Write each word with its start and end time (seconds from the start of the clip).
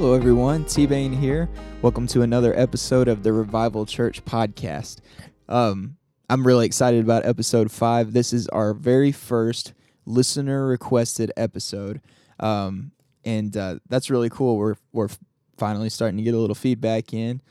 Hello, 0.00 0.14
everyone. 0.14 0.64
T 0.64 0.86
Bane 0.86 1.12
here. 1.12 1.46
Welcome 1.82 2.06
to 2.06 2.22
another 2.22 2.58
episode 2.58 3.06
of 3.06 3.22
the 3.22 3.34
Revival 3.34 3.84
Church 3.84 4.24
podcast. 4.24 5.00
Um, 5.46 5.98
I'm 6.30 6.46
really 6.46 6.64
excited 6.64 7.04
about 7.04 7.26
episode 7.26 7.70
five. 7.70 8.14
This 8.14 8.32
is 8.32 8.48
our 8.48 8.72
very 8.72 9.12
first 9.12 9.74
listener 10.06 10.66
requested 10.66 11.32
episode, 11.36 12.00
um, 12.38 12.92
and 13.26 13.54
uh, 13.54 13.80
that's 13.90 14.08
really 14.08 14.30
cool. 14.30 14.56
We're 14.56 14.76
we're 14.94 15.10
finally 15.58 15.90
starting 15.90 16.16
to 16.16 16.22
get 16.22 16.32
a 16.32 16.38
little 16.38 16.54
feedback 16.54 17.12
in. 17.12 17.42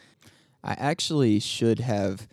I 0.64 0.74
actually 0.74 1.40
should 1.40 1.78
have 1.82 2.28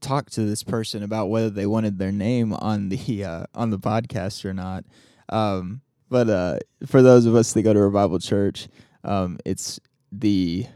talked 0.00 0.32
to 0.32 0.46
this 0.46 0.62
person 0.62 1.02
about 1.02 1.26
whether 1.26 1.50
they 1.50 1.66
wanted 1.66 1.98
their 1.98 2.10
name 2.10 2.54
on 2.54 2.88
the 2.88 3.22
uh, 3.22 3.44
on 3.54 3.68
the 3.68 3.78
podcast 3.78 4.46
or 4.46 4.54
not. 4.54 4.86
Um, 5.28 5.82
but 6.08 6.30
uh, 6.30 6.58
for 6.86 7.02
those 7.02 7.26
of 7.26 7.34
us 7.34 7.52
that 7.52 7.64
go 7.64 7.74
to 7.74 7.80
Revival 7.80 8.18
Church, 8.18 8.68
um, 9.06 9.38
it's 9.44 9.80
the 10.12 10.66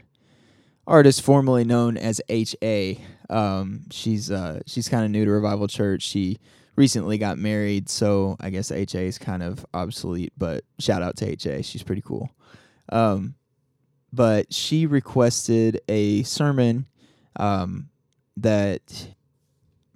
artist 0.87 1.21
formerly 1.21 1.63
known 1.63 1.97
as 1.97 2.21
H.A. 2.29 2.99
Um, 3.29 3.83
she's 3.91 4.31
uh, 4.31 4.61
she's 4.65 4.89
kind 4.89 5.05
of 5.05 5.11
new 5.11 5.25
to 5.25 5.31
Revival 5.31 5.67
Church. 5.67 6.01
She 6.01 6.39
recently 6.75 7.17
got 7.17 7.37
married, 7.37 7.89
so 7.89 8.37
I 8.39 8.49
guess 8.49 8.71
H.A. 8.71 9.01
is 9.01 9.17
kind 9.17 9.43
of 9.43 9.65
obsolete. 9.73 10.33
But 10.37 10.63
shout 10.79 11.03
out 11.03 11.17
to 11.17 11.29
H.A. 11.29 11.61
She's 11.61 11.83
pretty 11.83 12.01
cool. 12.01 12.29
Um, 12.89 13.35
but 14.13 14.53
she 14.53 14.85
requested 14.85 15.81
a 15.87 16.23
sermon 16.23 16.87
um, 17.37 17.89
that 18.37 19.09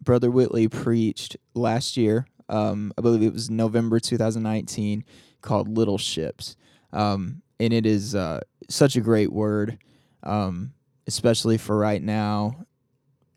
Brother 0.01 0.29
Whitley 0.29 0.67
preached 0.67 1.37
last 1.53 1.97
year. 1.97 2.27
Um, 2.47 2.93
I 2.97 3.01
believe 3.01 3.23
it 3.23 3.33
was 3.33 3.49
November 3.49 3.99
2019, 3.99 5.03
called 5.41 5.67
Little 5.67 5.97
Ships. 5.97 6.55
Um, 6.93 7.41
and 7.59 7.73
it 7.73 7.85
is 7.85 8.15
uh, 8.15 8.41
such 8.69 8.95
a 8.95 9.01
great 9.01 9.31
word, 9.31 9.77
um, 10.23 10.73
especially 11.07 11.57
for 11.57 11.77
right 11.77 12.01
now. 12.01 12.65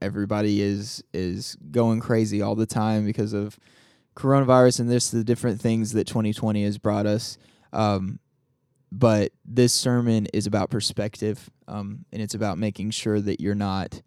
Everybody 0.01 0.63
is 0.63 1.03
is 1.13 1.57
going 1.71 2.01
crazy 2.01 2.41
all 2.41 2.55
the 2.55 2.67
time 2.67 3.05
because 3.05 3.33
of 3.33 3.59
coronavirus 4.15 4.81
and 4.81 4.91
this 4.91 5.11
the 5.11 5.25
different 5.25 5.61
things 5.61 5.93
that 5.93 6.07
2020 6.07 6.65
has 6.65 6.79
brought 6.79 7.07
us. 7.07 7.39
Um, 7.73 8.19
but 8.91 9.33
this 9.45 9.75
sermon 9.75 10.27
is 10.33 10.47
about 10.47 10.71
perspective, 10.71 11.51
um, 11.67 12.05
and 12.13 12.23
it's 12.23 12.35
about 12.35 12.59
making 12.59 12.91
sure 12.91 13.21
that 13.21 13.41
you're 13.41 13.55
not 13.55 14.01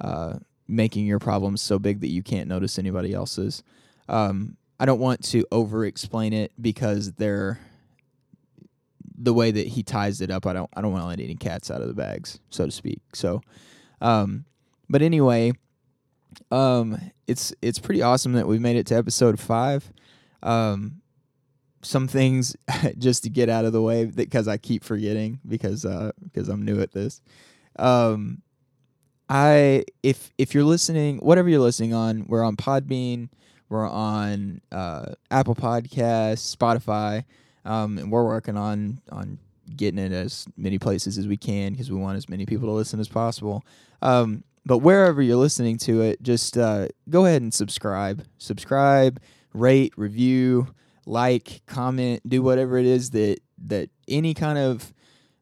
uh, 0.00 0.34
making 0.66 1.06
your 1.06 1.18
problems 1.18 1.60
so 1.60 1.78
big 1.78 2.00
that 2.00 2.08
you 2.08 2.22
can't 2.22 2.48
notice 2.48 2.78
anybody 2.78 3.12
else's. 3.12 3.62
Um, 4.08 4.56
I 4.80 4.86
don't 4.86 5.00
want 5.00 5.22
to 5.26 5.44
over 5.52 5.84
explain 5.84 6.32
it 6.32 6.52
because 6.60 7.12
they're 7.12 7.60
the 9.16 9.34
way 9.34 9.50
that 9.50 9.66
he 9.66 9.82
ties 9.82 10.20
it 10.20 10.30
up. 10.30 10.46
I 10.46 10.52
don't 10.52 10.70
I 10.74 10.80
don't 10.80 10.92
want 10.92 11.02
to 11.02 11.08
let 11.08 11.20
any 11.20 11.34
cats 11.34 11.70
out 11.70 11.80
of 11.80 11.88
the 11.88 11.94
bags, 11.94 12.38
so 12.50 12.66
to 12.66 12.70
speak. 12.72 13.00
So, 13.14 13.40
um, 14.00 14.44
but 14.88 15.02
anyway, 15.02 15.52
um, 16.50 16.98
it's 17.26 17.54
it's 17.62 17.78
pretty 17.78 18.02
awesome 18.02 18.32
that 18.34 18.46
we've 18.46 18.60
made 18.60 18.76
it 18.76 18.86
to 18.88 18.96
episode 18.96 19.38
five. 19.38 19.92
Um, 20.42 21.00
some 21.82 22.08
things 22.08 22.56
just 22.98 23.22
to 23.24 23.30
get 23.30 23.48
out 23.48 23.64
of 23.64 23.72
the 23.72 23.82
way 23.82 24.06
because 24.06 24.48
I 24.48 24.56
keep 24.56 24.84
forgetting 24.84 25.40
because 25.46 25.84
uh 25.84 26.12
because 26.22 26.48
I'm 26.48 26.64
new 26.64 26.80
at 26.80 26.92
this. 26.92 27.20
Um, 27.78 28.42
I 29.28 29.84
if 30.02 30.32
if 30.38 30.54
you're 30.54 30.64
listening, 30.64 31.18
whatever 31.18 31.48
you're 31.48 31.60
listening 31.60 31.94
on, 31.94 32.26
we're 32.26 32.44
on 32.44 32.56
Podbean, 32.56 33.28
we're 33.68 33.88
on 33.88 34.60
uh, 34.70 35.14
Apple 35.30 35.54
Podcasts, 35.54 36.54
Spotify, 36.54 37.24
um, 37.64 37.98
and 37.98 38.10
we're 38.10 38.24
working 38.24 38.56
on 38.56 39.00
on 39.10 39.38
getting 39.76 39.98
it 39.98 40.12
as 40.12 40.46
many 40.56 40.78
places 40.78 41.16
as 41.16 41.26
we 41.26 41.36
can 41.36 41.72
because 41.72 41.90
we 41.90 41.96
want 41.98 42.16
as 42.16 42.28
many 42.28 42.44
people 42.44 42.68
to 42.68 42.72
listen 42.72 43.00
as 43.00 43.08
possible. 43.08 43.64
Um, 44.02 44.44
but 44.66 44.78
wherever 44.78 45.20
you're 45.22 45.36
listening 45.36 45.78
to 45.78 46.02
it, 46.02 46.22
just 46.22 46.56
uh, 46.56 46.88
go 47.08 47.26
ahead 47.26 47.42
and 47.42 47.52
subscribe, 47.52 48.24
subscribe, 48.38 49.20
rate, 49.52 49.92
review, 49.96 50.68
like, 51.06 51.62
comment, 51.66 52.26
do 52.28 52.42
whatever 52.42 52.78
it 52.78 52.86
is 52.86 53.10
that 53.10 53.40
that 53.66 53.90
any 54.08 54.34
kind 54.34 54.58
of 54.58 54.92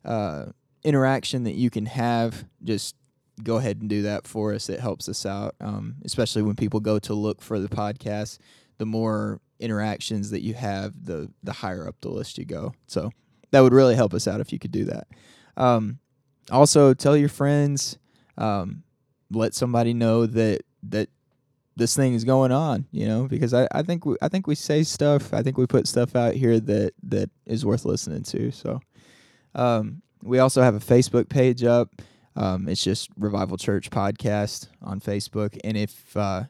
uh, 0.05 0.47
interaction 0.85 1.45
that 1.45 1.55
you 1.55 1.71
can 1.71 1.87
have. 1.87 2.45
Just 2.63 2.97
go 3.43 3.57
ahead 3.57 3.81
and 3.81 3.89
do 3.89 4.03
that 4.03 4.27
for 4.27 4.53
us. 4.53 4.69
It 4.69 4.81
helps 4.81 5.09
us 5.09 5.25
out, 5.25 5.55
um, 5.61 5.97
especially 6.05 6.43
when 6.43 6.57
people 6.57 6.81
go 6.81 6.99
to 7.01 7.15
look 7.15 7.41
for 7.41 7.59
the 7.59 7.69
podcast. 7.69 8.39
The 8.79 8.87
more 8.87 9.41
interactions 9.63 10.31
that 10.31 10.43
you 10.43 10.55
have, 10.55 10.93
the 11.05 11.31
the 11.43 11.53
higher 11.53 11.87
up 11.89 11.97
the 12.01 12.11
list 12.11 12.37
you 12.37 12.45
go. 12.45 12.75
So 12.87 13.11
that 13.53 13.61
would 13.61 13.73
really 13.73 13.95
help 13.95 14.13
us 14.13 14.27
out 14.27 14.41
if 14.41 14.53
you 14.53 14.59
could 14.59 14.73
do 14.73 14.85
that. 14.87 15.07
Um, 15.57 15.99
also, 16.51 16.93
tell 16.93 17.17
your 17.17 17.29
friends. 17.29 17.99
Um, 18.37 18.83
let 19.31 19.55
somebody 19.55 19.95
know 19.95 20.27
that 20.27 20.63
that 20.83 21.09
this 21.77 21.95
thing 21.97 22.15
is 22.15 22.25
going 22.25 22.53
on. 22.53 22.87
You 22.91 23.07
know, 23.07 23.29
because 23.29 23.55
I, 23.55 23.69
I 23.73 23.83
think 23.83 24.05
we, 24.05 24.17
I 24.21 24.29
think 24.29 24.47
we 24.47 24.55
say 24.55 24.83
stuff. 24.83 25.33
I 25.33 25.43
think 25.43 25.57
we 25.57 25.67
put 25.67 25.87
stuff 25.87 26.17
out 26.17 26.35
here 26.35 26.59
that 26.59 26.95
that 27.05 27.31
is 27.47 27.65
worth 27.65 27.85
listening 27.85 28.25
to. 28.25 28.51
So 28.51 28.81
um, 29.55 30.03
we 30.23 30.39
also 30.39 30.63
have 30.63 30.75
a 30.75 30.81
Facebook 30.81 31.29
page 31.29 31.63
up. 31.65 31.91
Um, 32.35 32.69
it's 32.69 32.83
just 32.83 33.11
Revival 33.19 33.59
Church 33.59 33.91
Podcast 33.91 34.69
on 34.81 35.01
Facebook, 35.01 35.59
and 35.63 35.77
if 35.77 36.17
uh, 36.17 36.45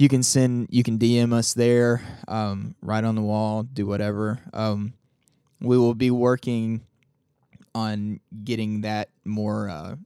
you 0.00 0.08
can 0.08 0.22
send, 0.22 0.66
you 0.70 0.82
can 0.82 0.98
DM 0.98 1.34
us 1.34 1.52
there, 1.52 2.00
um, 2.26 2.74
right 2.80 3.04
on 3.04 3.16
the 3.16 3.20
wall, 3.20 3.64
do 3.64 3.86
whatever. 3.86 4.38
Um, 4.54 4.94
we 5.60 5.76
will 5.76 5.94
be 5.94 6.10
working 6.10 6.86
on 7.74 8.18
getting 8.42 8.80
that 8.80 9.10
more 9.26 9.68
uh, 9.68 9.96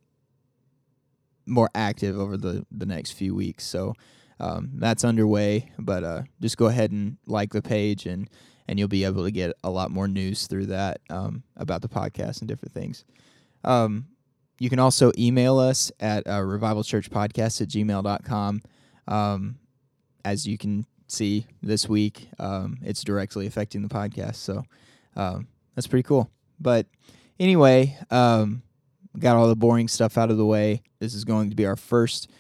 more 1.47 1.71
active 1.77 2.19
over 2.19 2.37
the 2.37 2.67
the 2.73 2.87
next 2.87 3.13
few 3.13 3.37
weeks. 3.37 3.65
So 3.65 3.95
um, 4.41 4.71
that's 4.75 5.05
underway. 5.05 5.71
But 5.79 6.03
uh, 6.03 6.23
just 6.41 6.57
go 6.57 6.67
ahead 6.67 6.91
and 6.91 7.17
like 7.27 7.53
the 7.53 7.63
page, 7.63 8.05
and 8.05 8.29
and 8.67 8.81
you'll 8.81 8.89
be 8.89 9.05
able 9.05 9.23
to 9.23 9.31
get 9.31 9.53
a 9.63 9.71
lot 9.71 9.93
more 9.93 10.09
news 10.09 10.49
through 10.49 10.67
that 10.67 11.03
um, 11.09 11.45
about 11.57 11.83
the 11.83 11.89
podcast 11.89 12.41
and 12.41 12.49
different 12.49 12.75
things. 12.75 13.05
Um, 13.63 14.07
you 14.59 14.69
can 14.69 14.81
also 14.81 15.13
email 15.17 15.61
us 15.61 15.93
at 16.01 16.27
uh, 16.27 16.41
revivalchurchpodcast 16.41 17.61
at 17.61 17.69
gmail.com. 17.69 18.63
Um, 19.07 19.59
as 20.25 20.47
you 20.47 20.59
can 20.59 20.87
see 21.07 21.47
this 21.63 21.89
week, 21.89 22.29
um, 22.39 22.79
it's 22.83 23.05
directly 23.05 23.47
affecting 23.47 23.83
the 23.83 23.89
podcast. 23.89 24.37
So 24.37 24.65
um, 25.17 25.49
that's 25.75 25.87
pretty 25.87 26.03
cool. 26.03 26.31
But 26.61 26.87
anyway, 27.39 27.99
um, 28.11 28.63
got 29.19 29.37
all 29.37 29.49
the 29.49 29.57
boring 29.57 29.89
stuff 29.89 30.17
out 30.19 30.31
of 30.31 30.37
the 30.37 30.47
way. 30.47 30.83
This 30.99 31.15
is 31.15 31.25
going 31.25 31.51
to 31.51 31.57
be 31.57 31.67
our 31.67 31.77
first, 31.77 32.31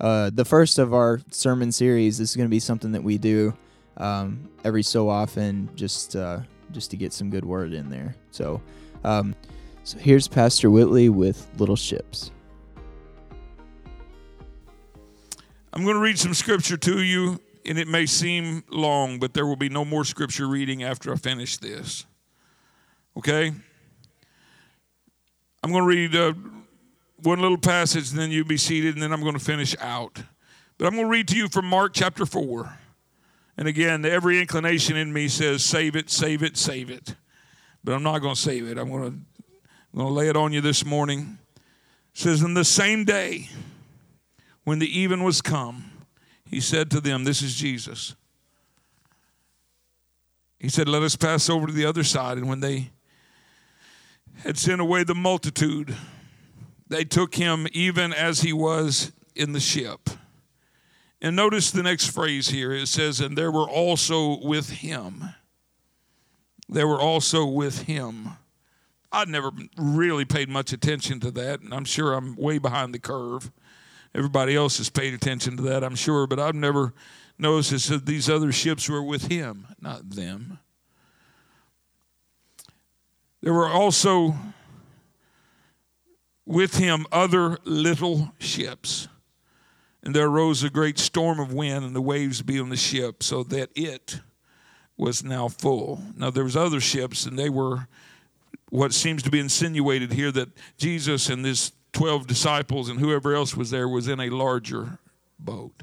uh, 0.00 0.30
the 0.32 0.44
first 0.44 0.78
of 0.78 0.94
our 0.94 1.20
sermon 1.30 1.72
series. 1.72 2.18
This 2.18 2.30
is 2.30 2.36
going 2.36 2.48
to 2.48 2.50
be 2.50 2.60
something 2.60 2.92
that 2.92 3.02
we 3.02 3.18
do 3.18 3.54
um, 3.96 4.48
every 4.64 4.82
so 4.82 5.08
often, 5.08 5.68
just 5.74 6.16
uh, 6.16 6.40
just 6.72 6.90
to 6.90 6.96
get 6.96 7.12
some 7.12 7.30
good 7.30 7.44
word 7.44 7.72
in 7.72 7.90
there. 7.90 8.16
So. 8.30 8.60
Um, 9.04 9.34
so 9.86 9.98
here's 9.98 10.26
Pastor 10.26 10.70
Whitley 10.70 11.10
with 11.10 11.46
Little 11.58 11.76
Ships. 11.76 12.30
I'm 15.74 15.82
going 15.82 15.96
to 15.96 16.00
read 16.00 16.20
some 16.20 16.34
scripture 16.34 16.76
to 16.76 17.02
you, 17.02 17.40
and 17.66 17.80
it 17.80 17.88
may 17.88 18.06
seem 18.06 18.62
long, 18.70 19.18
but 19.18 19.34
there 19.34 19.44
will 19.44 19.56
be 19.56 19.68
no 19.68 19.84
more 19.84 20.04
scripture 20.04 20.46
reading 20.46 20.84
after 20.84 21.12
I 21.12 21.16
finish 21.16 21.56
this. 21.56 22.06
Okay? 23.16 23.52
I'm 25.64 25.72
going 25.72 25.82
to 25.82 25.88
read 25.88 26.14
uh, 26.14 26.32
one 27.24 27.40
little 27.40 27.58
passage, 27.58 28.10
and 28.10 28.18
then 28.20 28.30
you'll 28.30 28.46
be 28.46 28.56
seated, 28.56 28.94
and 28.94 29.02
then 29.02 29.12
I'm 29.12 29.22
going 29.22 29.34
to 29.34 29.44
finish 29.44 29.74
out. 29.80 30.22
But 30.78 30.86
I'm 30.86 30.92
going 30.92 31.06
to 31.06 31.10
read 31.10 31.26
to 31.28 31.36
you 31.36 31.48
from 31.48 31.66
Mark 31.66 31.90
chapter 31.92 32.24
4. 32.24 32.78
And 33.56 33.66
again, 33.66 34.04
every 34.04 34.38
inclination 34.38 34.96
in 34.96 35.12
me 35.12 35.26
says, 35.26 35.64
save 35.64 35.96
it, 35.96 36.08
save 36.08 36.44
it, 36.44 36.56
save 36.56 36.88
it. 36.88 37.16
But 37.82 37.94
I'm 37.94 38.04
not 38.04 38.20
going 38.20 38.36
to 38.36 38.40
save 38.40 38.68
it. 38.68 38.78
I'm 38.78 38.90
going 38.90 39.10
to 39.10 39.18
I'm 39.92 39.98
going 39.98 40.08
to 40.08 40.14
lay 40.14 40.28
it 40.28 40.36
on 40.36 40.52
you 40.52 40.60
this 40.60 40.84
morning. 40.84 41.38
It 42.14 42.18
says, 42.20 42.42
In 42.42 42.54
the 42.54 42.64
same 42.64 43.04
day, 43.04 43.48
when 44.64 44.78
the 44.78 44.98
even 44.98 45.22
was 45.22 45.40
come, 45.40 45.90
he 46.44 46.60
said 46.60 46.90
to 46.90 47.00
them, 47.00 47.24
This 47.24 47.42
is 47.42 47.54
Jesus. 47.54 48.14
He 50.58 50.68
said, 50.68 50.88
Let 50.88 51.02
us 51.02 51.16
pass 51.16 51.48
over 51.48 51.66
to 51.66 51.72
the 51.72 51.86
other 51.86 52.04
side. 52.04 52.38
And 52.38 52.48
when 52.48 52.60
they 52.60 52.90
had 54.42 54.58
sent 54.58 54.80
away 54.80 55.04
the 55.04 55.14
multitude, 55.14 55.94
they 56.88 57.04
took 57.04 57.34
him 57.34 57.66
even 57.72 58.12
as 58.12 58.40
he 58.40 58.52
was 58.52 59.12
in 59.34 59.52
the 59.52 59.60
ship. 59.60 60.10
And 61.20 61.36
notice 61.36 61.70
the 61.70 61.82
next 61.82 62.10
phrase 62.10 62.48
here 62.48 62.72
it 62.72 62.88
says, 62.88 63.20
And 63.20 63.38
there 63.38 63.50
were 63.50 63.68
also 63.68 64.38
with 64.44 64.70
him. 64.70 65.24
There 66.68 66.88
were 66.88 67.00
also 67.00 67.44
with 67.46 67.82
him 67.82 68.36
I'd 69.14 69.28
never 69.28 69.52
really 69.76 70.24
paid 70.24 70.48
much 70.48 70.72
attention 70.72 71.20
to 71.20 71.30
that, 71.30 71.60
and 71.60 71.72
I'm 71.72 71.84
sure 71.84 72.14
I'm 72.14 72.34
way 72.34 72.58
behind 72.58 72.92
the 72.92 72.98
curve. 72.98 73.52
Everybody 74.14 74.54
else 74.54 74.78
has 74.78 74.90
paid 74.90 75.12
attention 75.12 75.56
to 75.56 75.62
that, 75.64 75.82
I'm 75.82 75.96
sure, 75.96 76.26
but 76.26 76.38
I've 76.38 76.54
never 76.54 76.94
noticed 77.38 77.88
that 77.88 78.06
these 78.06 78.30
other 78.30 78.52
ships 78.52 78.88
were 78.88 79.02
with 79.02 79.26
him, 79.26 79.66
not 79.80 80.10
them. 80.10 80.58
There 83.40 83.52
were 83.52 83.68
also 83.68 84.36
with 86.46 86.76
him 86.76 87.06
other 87.10 87.58
little 87.64 88.32
ships. 88.38 89.08
And 90.02 90.14
there 90.14 90.26
arose 90.26 90.62
a 90.62 90.70
great 90.70 90.98
storm 90.98 91.40
of 91.40 91.52
wind, 91.52 91.84
and 91.84 91.96
the 91.96 92.00
waves 92.00 92.42
beat 92.42 92.60
on 92.60 92.68
the 92.68 92.76
ship, 92.76 93.22
so 93.22 93.42
that 93.44 93.70
it 93.74 94.20
was 94.96 95.24
now 95.24 95.48
full. 95.48 96.02
Now 96.16 96.30
there 96.30 96.44
was 96.44 96.56
other 96.56 96.80
ships, 96.80 97.26
and 97.26 97.38
they 97.38 97.48
were 97.48 97.88
what 98.68 98.92
seems 98.92 99.22
to 99.22 99.30
be 99.30 99.40
insinuated 99.40 100.12
here 100.12 100.30
that 100.32 100.50
Jesus 100.76 101.30
and 101.30 101.44
this 101.44 101.72
12 101.94 102.26
disciples 102.26 102.88
and 102.88 103.00
whoever 103.00 103.34
else 103.34 103.56
was 103.56 103.70
there 103.70 103.88
was 103.88 104.08
in 104.08 104.20
a 104.20 104.28
larger 104.28 104.98
boat. 105.38 105.82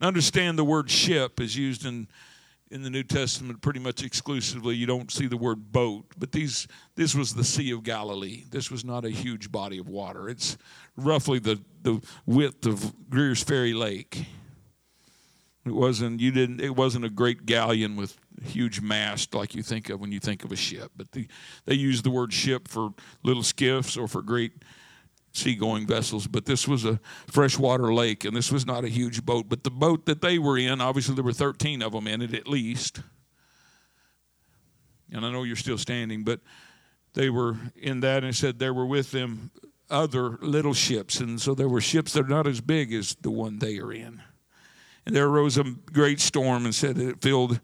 Now 0.00 0.08
understand 0.08 0.58
the 0.58 0.64
word 0.64 0.90
ship 0.90 1.40
is 1.40 1.56
used 1.56 1.84
in 1.84 2.08
in 2.70 2.82
the 2.82 2.90
New 2.90 3.02
Testament 3.02 3.62
pretty 3.62 3.80
much 3.80 4.02
exclusively. 4.02 4.74
You 4.76 4.86
don't 4.86 5.10
see 5.10 5.26
the 5.26 5.36
word 5.36 5.72
boat, 5.72 6.04
but 6.18 6.32
these 6.32 6.68
this 6.96 7.14
was 7.14 7.34
the 7.34 7.44
Sea 7.44 7.70
of 7.72 7.82
Galilee. 7.82 8.44
This 8.50 8.70
was 8.70 8.84
not 8.84 9.04
a 9.04 9.10
huge 9.10 9.50
body 9.50 9.78
of 9.78 9.88
water. 9.88 10.28
It's 10.28 10.58
roughly 10.96 11.38
the, 11.38 11.60
the 11.82 12.00
width 12.26 12.66
of 12.66 12.92
Greer's 13.08 13.42
Ferry 13.42 13.72
Lake. 13.72 14.26
It 15.64 15.72
wasn't 15.72 16.20
you 16.20 16.30
didn't 16.30 16.60
it 16.60 16.76
wasn't 16.76 17.04
a 17.04 17.10
great 17.10 17.46
galleon 17.46 17.96
with 17.96 18.18
huge 18.44 18.80
mast 18.80 19.34
like 19.34 19.54
you 19.54 19.62
think 19.62 19.88
of 19.88 20.00
when 20.00 20.12
you 20.12 20.20
think 20.20 20.44
of 20.44 20.52
a 20.52 20.56
ship. 20.56 20.92
But 20.96 21.12
the, 21.12 21.26
they 21.64 21.74
used 21.74 22.04
the 22.04 22.10
word 22.10 22.32
ship 22.32 22.68
for 22.68 22.90
little 23.22 23.42
skiffs 23.42 23.96
or 23.96 24.08
for 24.08 24.22
great 24.22 24.52
seagoing 25.32 25.86
vessels, 25.86 26.26
but 26.26 26.46
this 26.46 26.66
was 26.66 26.84
a 26.84 27.00
freshwater 27.26 27.92
lake, 27.92 28.24
and 28.24 28.36
this 28.36 28.50
was 28.50 28.66
not 28.66 28.84
a 28.84 28.88
huge 28.88 29.24
boat. 29.24 29.48
But 29.48 29.64
the 29.64 29.70
boat 29.70 30.06
that 30.06 30.20
they 30.20 30.38
were 30.38 30.58
in, 30.58 30.80
obviously, 30.80 31.14
there 31.14 31.24
were 31.24 31.32
13 31.32 31.82
of 31.82 31.92
them 31.92 32.06
in 32.06 32.22
it 32.22 32.34
at 32.34 32.48
least. 32.48 33.00
And 35.12 35.24
I 35.24 35.30
know 35.30 35.44
you're 35.44 35.56
still 35.56 35.78
standing, 35.78 36.24
but 36.24 36.40
they 37.14 37.30
were 37.30 37.56
in 37.76 38.00
that, 38.00 38.24
and 38.24 38.34
said 38.34 38.58
there 38.58 38.74
were 38.74 38.86
with 38.86 39.10
them 39.10 39.50
other 39.90 40.38
little 40.42 40.74
ships. 40.74 41.20
And 41.20 41.40
so 41.40 41.54
there 41.54 41.68
were 41.68 41.80
ships 41.80 42.12
that 42.12 42.26
are 42.26 42.28
not 42.28 42.46
as 42.46 42.60
big 42.60 42.92
as 42.92 43.14
the 43.20 43.30
one 43.30 43.58
they 43.58 43.78
are 43.78 43.92
in. 43.92 44.22
And 45.06 45.16
there 45.16 45.26
arose 45.26 45.56
a 45.56 45.64
great 45.64 46.20
storm, 46.20 46.64
and 46.64 46.74
said 46.74 46.98
it 46.98 47.22
filled 47.22 47.60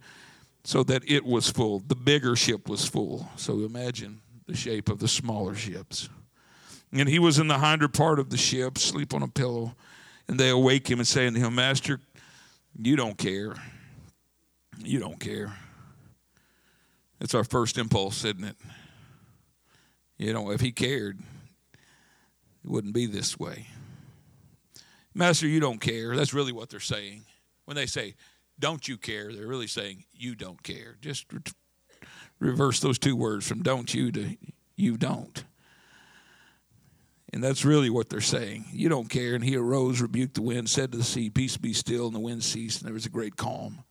so 0.65 0.83
that 0.85 1.03
it 1.07 1.25
was 1.25 1.51
full. 1.51 1.81
The 1.81 1.95
bigger 1.95 2.37
ship 2.37 2.69
was 2.69 2.87
full. 2.87 3.29
So 3.37 3.61
imagine 3.61 4.23
the 4.47 4.57
shape 4.57 4.89
of 4.89 4.99
the 4.99 5.09
smaller 5.09 5.55
ships. 5.55 6.09
And 6.95 7.09
he 7.09 7.19
was 7.19 7.39
in 7.39 7.49
the 7.49 7.59
hinder 7.59 7.89
part 7.89 8.21
of 8.21 8.31
the 8.31 8.37
ship, 8.37 8.79
sleep 8.79 9.13
on 9.13 9.23
a 9.23 9.29
pillow. 9.29 9.75
And 10.29 10.39
they 10.39 10.49
awake 10.49 10.89
him 10.89 11.01
and 11.01 11.09
saying 11.09 11.35
to 11.35 11.41
him, 11.41 11.57
Master, 11.57 12.01
you 12.81 12.97
don't 12.97 13.19
care. 13.19 13.55
You 14.79 15.01
don't 15.01 15.19
care. 15.19 15.53
It's 17.21 17.35
our 17.35 17.45
first 17.45 17.79
impulse, 17.79 18.25
isn't 18.25 18.45
it? 18.45 18.57
You 20.19 20.33
know, 20.33 20.51
if 20.51 20.61
he 20.61 20.73
cared, 20.73 21.19
it 22.65 22.71
wouldn't 22.71 22.95
be 22.95 23.07
this 23.07 23.39
way. 23.39 23.67
Master, 25.15 25.47
you 25.47 25.61
don't 25.61 25.81
care. 25.81 26.17
That's 26.17 26.33
really 26.33 26.53
what 26.53 26.71
they're 26.71 26.81
saying. 26.81 27.25
When 27.65 27.77
they 27.77 27.87
say, 27.87 28.15
don't 28.59 28.87
you 28.87 28.97
care, 28.97 29.33
they're 29.33 29.47
really 29.47 29.67
saying, 29.67 30.05
you 30.13 30.35
don't 30.35 30.63
care. 30.63 30.97
Just 31.01 31.33
re- 31.33 31.41
reverse 32.39 32.81
those 32.81 32.99
two 32.99 33.17
words 33.17 33.47
from 33.47 33.63
don't 33.63 33.93
you 33.93 34.13
to 34.13 34.37
you 34.77 34.97
don't. 34.97 35.45
And 37.35 37.43
that's 37.43 37.65
really 37.65 37.91
what 37.91 38.09
they're 38.09 38.21
saying. 38.21 38.67
You 38.73 38.89
don't 38.89 39.11
care. 39.11 39.35
And 39.35 39.43
he 39.43 39.57
arose, 39.57 40.01
rebuked 40.01 40.35
the 40.35 40.43
wind, 40.43 40.71
said 40.71 40.93
to 40.93 40.99
the 40.99 41.03
sea, 41.03 41.31
Peace 41.31 41.57
be 41.57 41.73
still. 41.73 42.07
And 42.07 42.15
the 42.15 42.21
wind 42.21 42.45
ceased, 42.45 42.81
and 42.81 42.87
there 42.87 42.95
was 42.95 43.07
a 43.07 43.11
great 43.11 43.37
calm. 43.37 43.83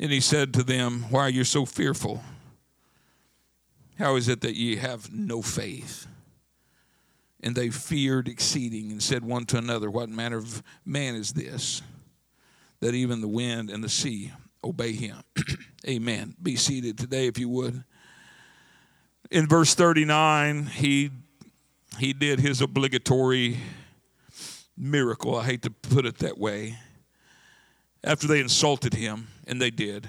And 0.00 0.10
he 0.10 0.20
said 0.20 0.54
to 0.54 0.62
them, 0.62 1.04
Why 1.10 1.20
are 1.20 1.30
you 1.30 1.44
so 1.44 1.66
fearful? 1.66 2.22
How 3.98 4.16
is 4.16 4.28
it 4.28 4.40
that 4.40 4.54
ye 4.54 4.76
have 4.76 5.12
no 5.12 5.42
faith? 5.42 6.06
And 7.42 7.54
they 7.54 7.68
feared 7.68 8.28
exceeding 8.28 8.90
and 8.90 9.02
said 9.02 9.22
one 9.22 9.44
to 9.46 9.58
another, 9.58 9.90
What 9.90 10.08
manner 10.08 10.38
of 10.38 10.62
man 10.86 11.16
is 11.16 11.34
this, 11.34 11.82
that 12.80 12.94
even 12.94 13.20
the 13.20 13.28
wind 13.28 13.68
and 13.68 13.84
the 13.84 13.90
sea 13.90 14.32
obey 14.64 14.92
him? 14.92 15.18
Amen. 15.86 16.34
Be 16.42 16.56
seated 16.56 16.96
today, 16.96 17.26
if 17.26 17.38
you 17.38 17.50
would. 17.50 17.84
In 19.30 19.46
verse 19.46 19.74
39, 19.74 20.64
he 20.64 21.10
he 21.98 22.12
did 22.12 22.40
his 22.40 22.60
obligatory 22.60 23.58
miracle. 24.76 25.36
I 25.36 25.44
hate 25.44 25.62
to 25.62 25.70
put 25.70 26.06
it 26.06 26.18
that 26.18 26.38
way. 26.38 26.76
After 28.04 28.26
they 28.26 28.40
insulted 28.40 28.94
him, 28.94 29.28
and 29.46 29.60
they 29.60 29.70
did, 29.70 30.08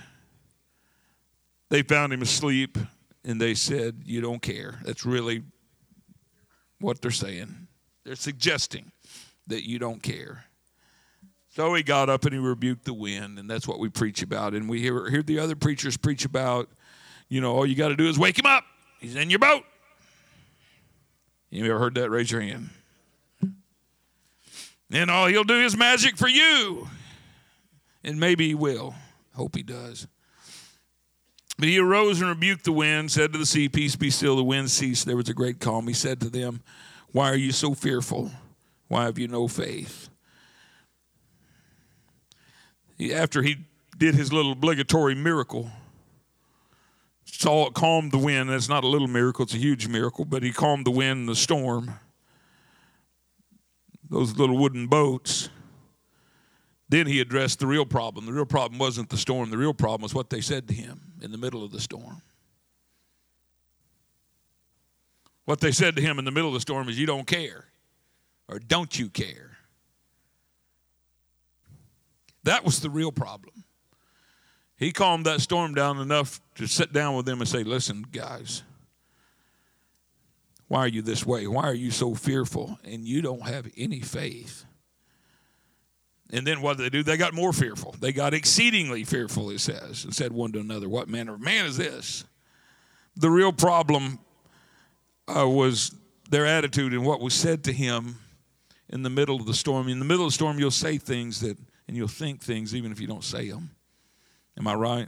they 1.70 1.82
found 1.82 2.14
him 2.14 2.22
asleep 2.22 2.78
and 3.24 3.40
they 3.40 3.54
said, 3.54 4.04
You 4.06 4.22
don't 4.22 4.42
care. 4.42 4.80
That's 4.84 5.06
really 5.06 5.44
what 6.80 7.02
they're 7.02 7.12
saying. 7.12 7.68
They're 8.06 8.16
suggesting 8.16 8.92
that 9.48 9.68
you 9.68 9.80
don't 9.80 10.02
care. 10.02 10.46
So 11.50 11.74
he 11.74 11.84
got 11.84 12.10
up 12.10 12.26
and 12.26 12.34
he 12.34 12.40
rebuked 12.40 12.86
the 12.86 12.94
wind, 12.94 13.40
and 13.40 13.50
that's 13.50 13.68
what 13.68 13.80
we 13.80 13.90
preach 13.90 14.22
about. 14.22 14.54
And 14.54 14.70
we 14.70 14.80
hear, 14.80 15.10
hear 15.10 15.24
the 15.24 15.40
other 15.40 15.56
preachers 15.56 15.98
preach 15.98 16.24
about, 16.24 16.70
you 17.28 17.42
know, 17.42 17.54
all 17.54 17.66
you 17.66 17.76
got 17.76 17.90
to 17.90 17.96
do 17.96 18.08
is 18.08 18.20
wake 18.20 18.38
him 18.38 18.46
up. 18.46 18.64
He's 19.00 19.16
in 19.16 19.30
your 19.30 19.40
boat. 19.40 19.64
You 21.50 21.66
ever 21.66 21.80
heard 21.80 21.96
that? 21.96 22.10
Raise 22.10 22.32
your 22.32 22.42
hand. 22.42 22.70
And 24.92 25.12
all 25.12 25.28
he'll 25.28 25.44
do 25.44 25.62
is 25.62 25.76
magic 25.78 26.18
for 26.18 26.28
you. 26.28 26.88
And 28.04 28.20
maybe 28.20 28.48
he 28.48 28.56
will. 28.56 28.96
Hope 29.36 29.56
he 29.56 29.64
does. 29.64 30.08
But 31.58 31.68
he 31.68 31.78
arose 31.78 32.22
and 32.22 32.30
rebuked 32.30 32.64
the 32.64 32.72
wind, 32.72 33.12
said 33.12 33.34
to 33.34 33.40
the 33.40 33.46
sea, 33.46 33.68
Peace 33.68 33.96
be 33.96 34.10
still. 34.10 34.36
The 34.36 34.44
wind 34.44 34.72
ceased. 34.72 35.06
There 35.06 35.18
was 35.18 35.30
a 35.30 35.34
great 35.34 35.60
calm. 35.60 35.88
He 35.88 35.94
said 35.94 36.22
to 36.22 36.30
them, 36.30 36.62
Why 37.12 37.30
are 37.30 37.36
you 37.36 37.52
so 37.52 37.74
fearful? 37.74 38.32
Why 38.88 39.04
have 39.06 39.20
you 39.20 39.28
no 39.28 39.48
faith? 39.48 40.10
After 43.14 43.44
he 43.44 43.58
did 43.98 44.16
his 44.16 44.32
little 44.32 44.54
obligatory 44.54 45.16
miracle, 45.16 45.70
it 47.42 47.74
calmed 47.74 48.12
the 48.12 48.18
wind. 48.18 48.50
It's 48.50 48.70
not 48.70 48.84
a 48.84 48.88
little 48.88 49.08
miracle, 49.08 49.44
it's 49.44 49.54
a 49.54 49.58
huge 49.58 49.88
miracle, 49.88 50.26
but 50.26 50.44
he 50.44 50.52
calmed 50.52 50.86
the 50.86 50.92
wind 50.92 51.20
and 51.20 51.30
the 51.30 51.36
storm. 51.36 51.94
Those 54.10 54.36
little 54.36 54.58
wooden 54.58 54.88
boats. 54.88 55.50
Then 56.90 57.06
he 57.06 57.22
addressed 57.22 57.60
the 57.60 57.68
real 57.68 57.86
problem. 57.86 58.26
The 58.26 58.34
real 58.34 58.46
problem 58.46 58.80
wasn't 58.80 59.10
the 59.10 59.18
storm, 59.18 59.52
the 59.52 59.58
real 59.58 59.74
problem 59.74 60.02
was 60.02 60.14
what 60.14 60.30
they 60.30 60.42
said 60.42 60.68
to 60.68 60.74
him 60.74 61.00
in 61.22 61.32
the 61.32 61.38
middle 61.38 61.64
of 61.64 61.72
the 61.72 61.80
storm. 61.80 62.22
What 65.46 65.62
they 65.62 65.72
said 65.72 65.96
to 65.96 66.02
him 66.02 66.20
in 66.20 66.26
the 66.26 66.32
middle 66.32 66.50
of 66.50 66.54
the 66.54 66.60
storm 66.60 66.90
is, 66.90 67.00
You 67.00 67.08
don't 67.08 67.26
care, 67.26 67.66
or 68.48 68.60
don't 68.60 68.98
you 68.98 69.10
care? 69.10 69.58
That 72.44 72.66
was 72.66 72.82
the 72.82 72.90
real 72.90 73.12
problem. 73.12 73.64
He 74.80 74.94
calmed 74.94 75.26
that 75.26 75.42
storm 75.42 75.74
down 75.74 76.00
enough 76.00 76.40
to 76.56 76.66
sit 76.66 76.94
down 76.94 77.16
with 77.16 77.26
them 77.26 77.42
and 77.42 77.48
say, 77.48 77.64
Listen, 77.64 78.06
guys, 78.10 78.64
why 80.70 80.80
are 80.80 80.88
you 80.88 81.02
this 81.02 81.26
way? 81.26 81.48
Why 81.48 81.64
are 81.64 81.74
you 81.74 81.92
so 81.92 82.16
fearful? 82.16 82.80
And 82.86 83.06
you 83.06 83.22
don't 83.22 83.46
have 83.46 83.68
any 83.76 84.00
faith. 84.00 84.64
And 86.32 86.48
then 86.48 86.62
what 86.62 86.78
did 86.78 86.84
they 86.84 86.90
do? 86.90 87.04
They 87.04 87.18
got 87.18 87.34
more 87.34 87.52
fearful. 87.52 87.96
They 88.00 88.14
got 88.14 88.34
exceedingly 88.34 89.04
fearful, 89.04 89.50
it 89.50 89.60
says, 89.60 90.06
and 90.06 90.16
said 90.16 90.32
one 90.32 90.54
to 90.54 90.60
another, 90.60 90.88
What 90.88 91.10
manner 91.10 91.34
of 91.34 91.42
man 91.42 91.66
is 91.66 91.76
this? 91.76 92.24
The 93.18 93.30
real 93.30 93.52
problem 93.52 94.20
uh, 95.28 95.50
was 95.50 95.94
their 96.30 96.46
attitude 96.46 96.94
and 96.94 97.06
what 97.06 97.20
was 97.20 97.34
said 97.34 97.66
to 97.66 97.74
him 97.74 98.20
in 98.88 99.04
the 99.04 99.10
middle 99.10 99.36
of 99.36 99.46
the 99.46 99.54
storm. 99.54 99.90
In 99.90 100.00
the 100.00 100.06
middle 100.06 100.26
of 100.26 100.32
the 100.32 100.36
storm, 100.36 100.58
you'll 100.58 100.72
say 100.72 100.98
things 100.98 101.42
that, 101.42 101.58
and 101.88 101.98
you'll 101.98 102.08
think 102.08 102.42
things 102.42 102.74
even 102.74 102.94
if 102.94 103.02
you 103.02 103.08
don't 103.08 103.26
say 103.26 103.50
them. 103.50 103.72
Am 104.60 104.68
I 104.68 104.74
right? 104.74 105.08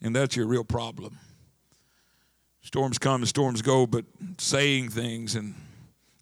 And 0.00 0.14
that's 0.14 0.36
your 0.36 0.46
real 0.46 0.64
problem. 0.64 1.18
Storms 2.62 2.98
come 2.98 3.22
and 3.22 3.28
storms 3.28 3.60
go, 3.60 3.86
but 3.86 4.04
saying 4.38 4.90
things 4.90 5.34
and 5.34 5.54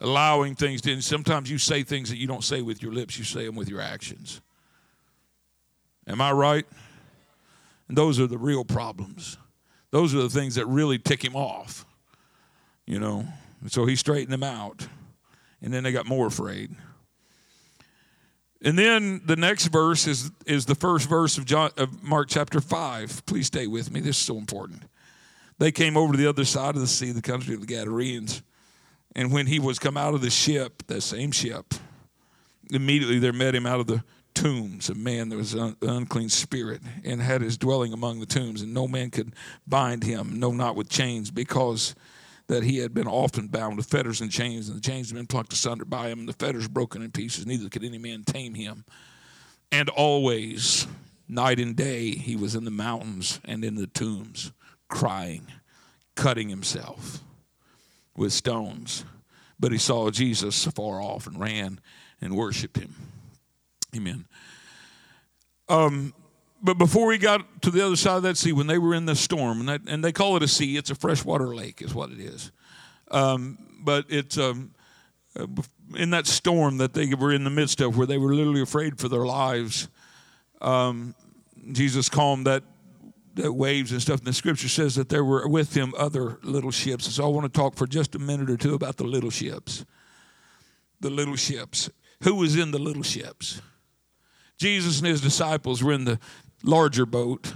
allowing 0.00 0.54
things 0.54 0.80
to, 0.82 0.92
and 0.92 1.04
sometimes 1.04 1.50
you 1.50 1.58
say 1.58 1.82
things 1.82 2.08
that 2.08 2.16
you 2.16 2.26
don't 2.26 2.44
say 2.44 2.62
with 2.62 2.82
your 2.82 2.92
lips, 2.92 3.18
you 3.18 3.24
say 3.24 3.44
them 3.44 3.54
with 3.54 3.68
your 3.68 3.80
actions. 3.80 4.40
Am 6.06 6.20
I 6.20 6.32
right? 6.32 6.66
And 7.88 7.96
those 7.96 8.18
are 8.18 8.26
the 8.26 8.38
real 8.38 8.64
problems. 8.64 9.36
Those 9.90 10.14
are 10.14 10.22
the 10.22 10.30
things 10.30 10.54
that 10.54 10.66
really 10.66 10.98
tick 10.98 11.22
him 11.22 11.36
off, 11.36 11.84
you 12.86 12.98
know. 12.98 13.26
so 13.66 13.84
he 13.84 13.96
straightened 13.96 14.32
them 14.32 14.42
out, 14.42 14.88
and 15.60 15.72
then 15.72 15.82
they 15.84 15.92
got 15.92 16.06
more 16.06 16.26
afraid. 16.26 16.74
And 18.62 18.78
then 18.78 19.22
the 19.24 19.36
next 19.36 19.68
verse 19.68 20.06
is, 20.06 20.30
is 20.44 20.66
the 20.66 20.74
first 20.74 21.08
verse 21.08 21.38
of, 21.38 21.46
John, 21.46 21.70
of 21.76 22.02
Mark 22.02 22.28
chapter 22.28 22.60
5. 22.60 23.24
Please 23.24 23.46
stay 23.46 23.66
with 23.66 23.90
me. 23.90 24.00
This 24.00 24.18
is 24.18 24.24
so 24.24 24.36
important. 24.36 24.82
They 25.58 25.72
came 25.72 25.96
over 25.96 26.12
to 26.12 26.18
the 26.18 26.26
other 26.26 26.44
side 26.44 26.74
of 26.74 26.80
the 26.80 26.86
sea, 26.86 27.12
the 27.12 27.22
country 27.22 27.54
of 27.54 27.60
the 27.60 27.66
Gadarenes. 27.66 28.42
And 29.16 29.32
when 29.32 29.46
he 29.46 29.58
was 29.58 29.78
come 29.78 29.96
out 29.96 30.14
of 30.14 30.20
the 30.20 30.30
ship, 30.30 30.82
that 30.88 31.00
same 31.02 31.32
ship, 31.32 31.74
immediately 32.70 33.18
there 33.18 33.32
met 33.32 33.54
him 33.54 33.66
out 33.66 33.80
of 33.80 33.86
the 33.86 34.02
tombs 34.34 34.88
a 34.88 34.94
man 34.94 35.28
that 35.28 35.36
was 35.36 35.54
an 35.54 35.76
unclean 35.82 36.28
spirit 36.28 36.80
and 37.04 37.20
had 37.20 37.42
his 37.42 37.58
dwelling 37.58 37.92
among 37.92 38.20
the 38.20 38.26
tombs. 38.26 38.62
And 38.62 38.72
no 38.72 38.86
man 38.86 39.10
could 39.10 39.34
bind 39.66 40.04
him, 40.04 40.38
no, 40.38 40.52
not 40.52 40.76
with 40.76 40.88
chains, 40.88 41.30
because 41.30 41.94
that 42.50 42.64
he 42.64 42.78
had 42.78 42.92
been 42.92 43.06
often 43.06 43.46
bound 43.46 43.76
with 43.76 43.86
fetters 43.86 44.20
and 44.20 44.30
chains, 44.30 44.68
and 44.68 44.76
the 44.76 44.82
chains 44.82 45.08
had 45.08 45.16
been 45.16 45.26
plucked 45.26 45.52
asunder 45.52 45.84
by 45.84 46.08
him, 46.08 46.18
and 46.18 46.28
the 46.28 46.32
fetters 46.32 46.66
broken 46.66 47.00
in 47.00 47.12
pieces. 47.12 47.46
Neither 47.46 47.68
could 47.68 47.84
any 47.84 47.96
man 47.96 48.24
tame 48.24 48.54
him. 48.54 48.84
And 49.70 49.88
always, 49.88 50.88
night 51.28 51.60
and 51.60 51.76
day, 51.76 52.10
he 52.10 52.34
was 52.34 52.56
in 52.56 52.64
the 52.64 52.70
mountains 52.72 53.40
and 53.44 53.64
in 53.64 53.76
the 53.76 53.86
tombs, 53.86 54.50
crying, 54.88 55.46
cutting 56.16 56.48
himself 56.48 57.22
with 58.16 58.32
stones. 58.32 59.04
But 59.60 59.70
he 59.70 59.78
saw 59.78 60.10
Jesus 60.10 60.66
afar 60.66 61.00
off 61.00 61.28
and 61.28 61.38
ran 61.38 61.80
and 62.20 62.36
worshiped 62.36 62.78
him. 62.78 62.96
Amen. 63.94 64.26
Um, 65.68 66.14
but 66.62 66.74
before 66.74 67.06
we 67.06 67.18
got 67.18 67.62
to 67.62 67.70
the 67.70 67.84
other 67.84 67.96
side 67.96 68.18
of 68.18 68.22
that 68.24 68.36
sea, 68.36 68.52
when 68.52 68.66
they 68.66 68.78
were 68.78 68.94
in 68.94 69.06
the 69.06 69.16
storm, 69.16 69.60
and, 69.60 69.68
that, 69.68 69.80
and 69.86 70.04
they 70.04 70.12
call 70.12 70.36
it 70.36 70.42
a 70.42 70.48
sea, 70.48 70.76
it's 70.76 70.90
a 70.90 70.94
freshwater 70.94 71.54
lake, 71.54 71.80
is 71.82 71.94
what 71.94 72.10
it 72.10 72.20
is. 72.20 72.52
Um, 73.10 73.58
but 73.82 74.04
it's 74.08 74.36
um, 74.38 74.72
uh, 75.38 75.46
in 75.96 76.10
that 76.10 76.26
storm 76.26 76.78
that 76.78 76.92
they 76.92 77.14
were 77.14 77.32
in 77.32 77.44
the 77.44 77.50
midst 77.50 77.80
of, 77.80 77.96
where 77.96 78.06
they 78.06 78.18
were 78.18 78.34
literally 78.34 78.62
afraid 78.62 78.98
for 78.98 79.08
their 79.08 79.24
lives. 79.24 79.88
Um, 80.60 81.14
Jesus 81.72 82.08
calmed 82.08 82.46
that, 82.46 82.62
that 83.34 83.52
waves 83.52 83.92
and 83.92 84.02
stuff. 84.02 84.18
And 84.18 84.28
the 84.28 84.32
scripture 84.32 84.68
says 84.68 84.96
that 84.96 85.08
there 85.08 85.24
were 85.24 85.48
with 85.48 85.74
him 85.74 85.94
other 85.96 86.38
little 86.42 86.70
ships. 86.70 87.06
So 87.14 87.24
I 87.24 87.28
want 87.28 87.52
to 87.52 87.58
talk 87.58 87.74
for 87.74 87.86
just 87.86 88.14
a 88.14 88.18
minute 88.18 88.50
or 88.50 88.56
two 88.56 88.74
about 88.74 88.96
the 88.96 89.04
little 89.04 89.30
ships. 89.30 89.84
The 91.00 91.10
little 91.10 91.36
ships. 91.36 91.88
Who 92.22 92.34
was 92.34 92.56
in 92.56 92.70
the 92.70 92.78
little 92.78 93.02
ships? 93.02 93.62
Jesus 94.58 94.98
and 94.98 95.08
his 95.08 95.22
disciples 95.22 95.82
were 95.82 95.92
in 95.92 96.04
the 96.04 96.20
larger 96.62 97.06
boat. 97.06 97.54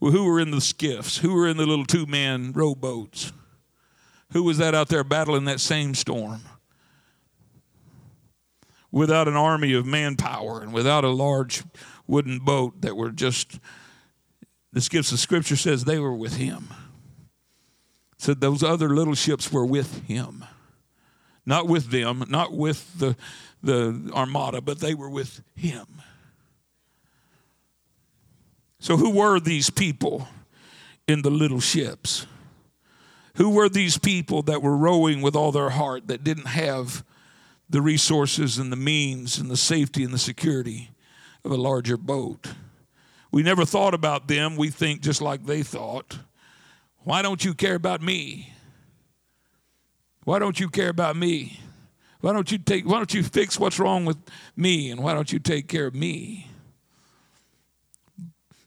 Well, 0.00 0.12
who 0.12 0.24
were 0.24 0.40
in 0.40 0.50
the 0.50 0.60
skiffs? 0.60 1.18
Who 1.18 1.34
were 1.34 1.48
in 1.48 1.56
the 1.56 1.66
little 1.66 1.86
two 1.86 2.06
man 2.06 2.52
rowboats? 2.52 3.32
Who 4.32 4.42
was 4.42 4.58
that 4.58 4.74
out 4.74 4.88
there 4.88 5.04
battling 5.04 5.44
that 5.44 5.60
same 5.60 5.94
storm? 5.94 6.42
Without 8.90 9.28
an 9.28 9.36
army 9.36 9.72
of 9.72 9.86
manpower 9.86 10.60
and 10.60 10.72
without 10.72 11.04
a 11.04 11.08
large 11.08 11.64
wooden 12.06 12.38
boat 12.38 12.80
that 12.82 12.96
were 12.96 13.10
just, 13.10 13.58
the 14.72 14.80
skiffs 14.80 15.12
of 15.12 15.18
scripture 15.18 15.56
says 15.56 15.84
they 15.84 15.98
were 15.98 16.14
with 16.14 16.36
him. 16.36 16.68
Said 18.18 18.40
those 18.40 18.62
other 18.62 18.88
little 18.88 19.14
ships 19.14 19.52
were 19.52 19.66
with 19.66 20.04
him. 20.06 20.44
Not 21.46 21.68
with 21.68 21.90
them, 21.90 22.24
not 22.28 22.52
with 22.52 22.98
the, 22.98 23.16
the 23.62 24.10
armada, 24.14 24.60
but 24.60 24.80
they 24.80 24.94
were 24.94 25.10
with 25.10 25.42
him. 25.54 25.86
So, 28.84 28.98
who 28.98 29.12
were 29.12 29.40
these 29.40 29.70
people 29.70 30.28
in 31.08 31.22
the 31.22 31.30
little 31.30 31.58
ships? 31.58 32.26
Who 33.36 33.48
were 33.48 33.70
these 33.70 33.96
people 33.96 34.42
that 34.42 34.60
were 34.60 34.76
rowing 34.76 35.22
with 35.22 35.34
all 35.34 35.52
their 35.52 35.70
heart 35.70 36.08
that 36.08 36.22
didn't 36.22 36.48
have 36.48 37.02
the 37.70 37.80
resources 37.80 38.58
and 38.58 38.70
the 38.70 38.76
means 38.76 39.38
and 39.38 39.50
the 39.50 39.56
safety 39.56 40.04
and 40.04 40.12
the 40.12 40.18
security 40.18 40.90
of 41.46 41.50
a 41.50 41.56
larger 41.56 41.96
boat? 41.96 42.48
We 43.32 43.42
never 43.42 43.64
thought 43.64 43.94
about 43.94 44.28
them. 44.28 44.54
We 44.54 44.68
think 44.68 45.00
just 45.00 45.22
like 45.22 45.46
they 45.46 45.62
thought. 45.62 46.18
Why 47.04 47.22
don't 47.22 47.42
you 47.42 47.54
care 47.54 47.76
about 47.76 48.02
me? 48.02 48.52
Why 50.24 50.38
don't 50.38 50.60
you 50.60 50.68
care 50.68 50.90
about 50.90 51.16
me? 51.16 51.58
Why 52.20 52.34
don't 52.34 52.52
you 52.52 52.58
take 52.58 52.84
why 52.84 52.98
don't 52.98 53.14
you 53.14 53.22
fix 53.22 53.58
what's 53.58 53.78
wrong 53.78 54.04
with 54.04 54.18
me 54.54 54.90
and 54.90 55.02
why 55.02 55.14
don't 55.14 55.32
you 55.32 55.38
take 55.38 55.68
care 55.68 55.86
of 55.86 55.94
me? 55.94 56.50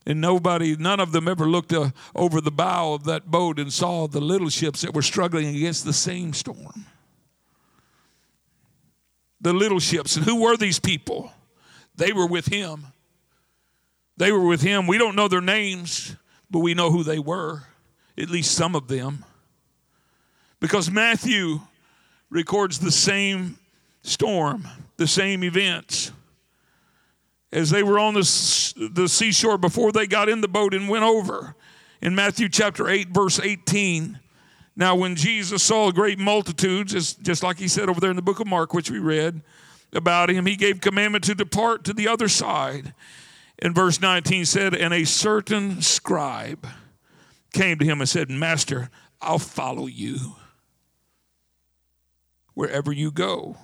And 0.08 0.22
nobody, 0.22 0.78
none 0.78 1.02
of 1.02 1.12
them 1.12 1.28
ever 1.28 1.46
looked 1.46 1.74
uh, 1.74 1.90
over 2.16 2.40
the 2.40 2.50
bow 2.50 2.94
of 2.94 3.04
that 3.04 3.30
boat 3.30 3.60
and 3.60 3.72
saw 3.74 4.08
the 4.08 4.22
little 4.22 4.48
ships 4.48 4.82
that 4.82 4.94
were 4.94 5.02
struggling 5.02 5.54
against 5.54 5.84
the 5.84 5.92
same 5.92 6.32
storm. 6.32 6.86
The 9.42 9.52
little 9.52 9.82
ships. 9.82 10.16
And 10.16 10.26
who 10.26 10.42
were 10.42 10.56
these 10.56 10.80
people? 10.80 11.34
They 11.98 12.14
were 12.14 12.26
with 12.26 12.46
him. 12.46 12.88
They 14.16 14.32
were 14.32 14.46
with 14.46 14.62
him. 14.62 14.88
We 14.88 14.98
don't 14.98 15.16
know 15.16 15.28
their 15.28 15.42
names, 15.42 16.16
but 16.50 16.60
we 16.60 16.74
know 16.74 16.90
who 16.90 17.04
they 17.04 17.20
were, 17.20 17.64
at 18.18 18.30
least 18.30 18.56
some 18.56 18.76
of 18.76 18.88
them. 18.88 19.26
Because 20.62 20.90
Matthew 20.90 21.60
records 22.30 22.80
the 22.80 22.92
same 22.92 23.60
storm, 24.04 24.70
the 24.96 25.06
same 25.06 25.44
events 25.44 26.14
as 27.52 27.70
they 27.70 27.84
were 27.84 28.00
on 28.00 28.14
the, 28.14 28.90
the 28.94 29.08
seashore 29.08 29.58
before 29.58 29.92
they 29.92 30.06
got 30.08 30.30
in 30.30 30.42
the 30.42 30.48
boat 30.48 30.74
and 30.74 30.90
went 30.90 31.04
over. 31.04 31.56
In 32.02 32.14
Matthew 32.14 32.50
chapter 32.50 32.90
8, 32.90 33.10
verse 33.10 33.40
18. 33.40 34.20
Now, 34.76 34.96
when 34.96 35.16
Jesus 35.16 35.64
saw 35.64 35.92
great 35.92 36.20
multitudes, 36.20 36.92
just, 36.94 37.22
just 37.24 37.42
like 37.42 37.58
he 37.58 37.68
said 37.68 37.90
over 37.90 38.00
there 38.00 38.12
in 38.12 38.16
the 38.16 38.22
book 38.22 38.40
of 38.40 38.48
Mark, 38.48 38.74
which 38.74 38.92
we 38.92 39.00
read 39.00 39.42
about 39.94 40.30
him, 40.30 40.46
he 40.46 40.56
gave 40.56 40.82
commandment 40.82 41.24
to 41.26 41.34
depart 41.34 41.84
to 41.86 41.94
the 41.94 42.08
other 42.08 42.28
side. 42.28 42.94
In 43.60 43.74
verse 43.74 44.00
19 44.00 44.46
said, 44.46 44.76
And 44.76 44.94
a 44.94 45.04
certain 45.06 45.82
scribe 45.82 46.68
came 47.54 47.80
to 47.80 47.86
him 47.86 48.02
and 48.02 48.10
said, 48.10 48.30
Master, 48.30 48.92
I'll 49.20 49.40
follow 49.40 49.88
you 49.88 50.36
wherever 52.54 52.92
you 52.92 53.12
go. 53.12 53.58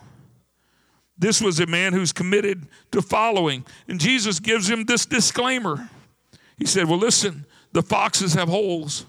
This 1.17 1.41
was 1.41 1.59
a 1.59 1.65
man 1.65 1.93
who's 1.93 2.11
committed 2.11 2.67
to 2.91 3.01
following. 3.01 3.65
And 3.87 3.99
Jesus 3.99 4.39
gives 4.39 4.69
him 4.69 4.85
this 4.85 5.05
disclaimer. 5.05 5.89
He 6.57 6.65
said, 6.65 6.87
Well, 6.87 6.99
listen, 6.99 7.45
the 7.71 7.81
foxes 7.81 8.33
have 8.33 8.49
holes, 8.49 9.05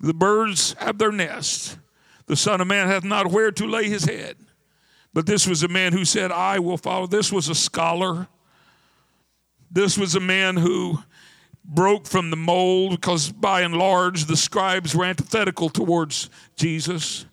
the 0.00 0.14
birds 0.14 0.74
have 0.78 0.98
their 0.98 1.12
nests. 1.12 1.76
The 2.26 2.36
Son 2.36 2.60
of 2.60 2.66
Man 2.66 2.88
hath 2.88 3.04
not 3.04 3.30
where 3.30 3.52
to 3.52 3.66
lay 3.66 3.88
his 3.88 4.04
head. 4.04 4.36
But 5.14 5.26
this 5.26 5.46
was 5.46 5.62
a 5.62 5.68
man 5.68 5.92
who 5.92 6.04
said, 6.04 6.32
I 6.32 6.58
will 6.58 6.76
follow. 6.76 7.06
This 7.06 7.32
was 7.32 7.48
a 7.48 7.54
scholar. 7.54 8.26
This 9.70 9.96
was 9.96 10.14
a 10.14 10.20
man 10.20 10.56
who 10.56 10.98
broke 11.64 12.06
from 12.06 12.30
the 12.30 12.36
mold 12.36 12.92
because 12.92 13.32
by 13.32 13.62
and 13.62 13.76
large 13.76 14.26
the 14.26 14.36
scribes 14.36 14.94
were 14.94 15.04
antithetical 15.04 15.68
towards 15.68 16.30
Jesus. 16.56 17.26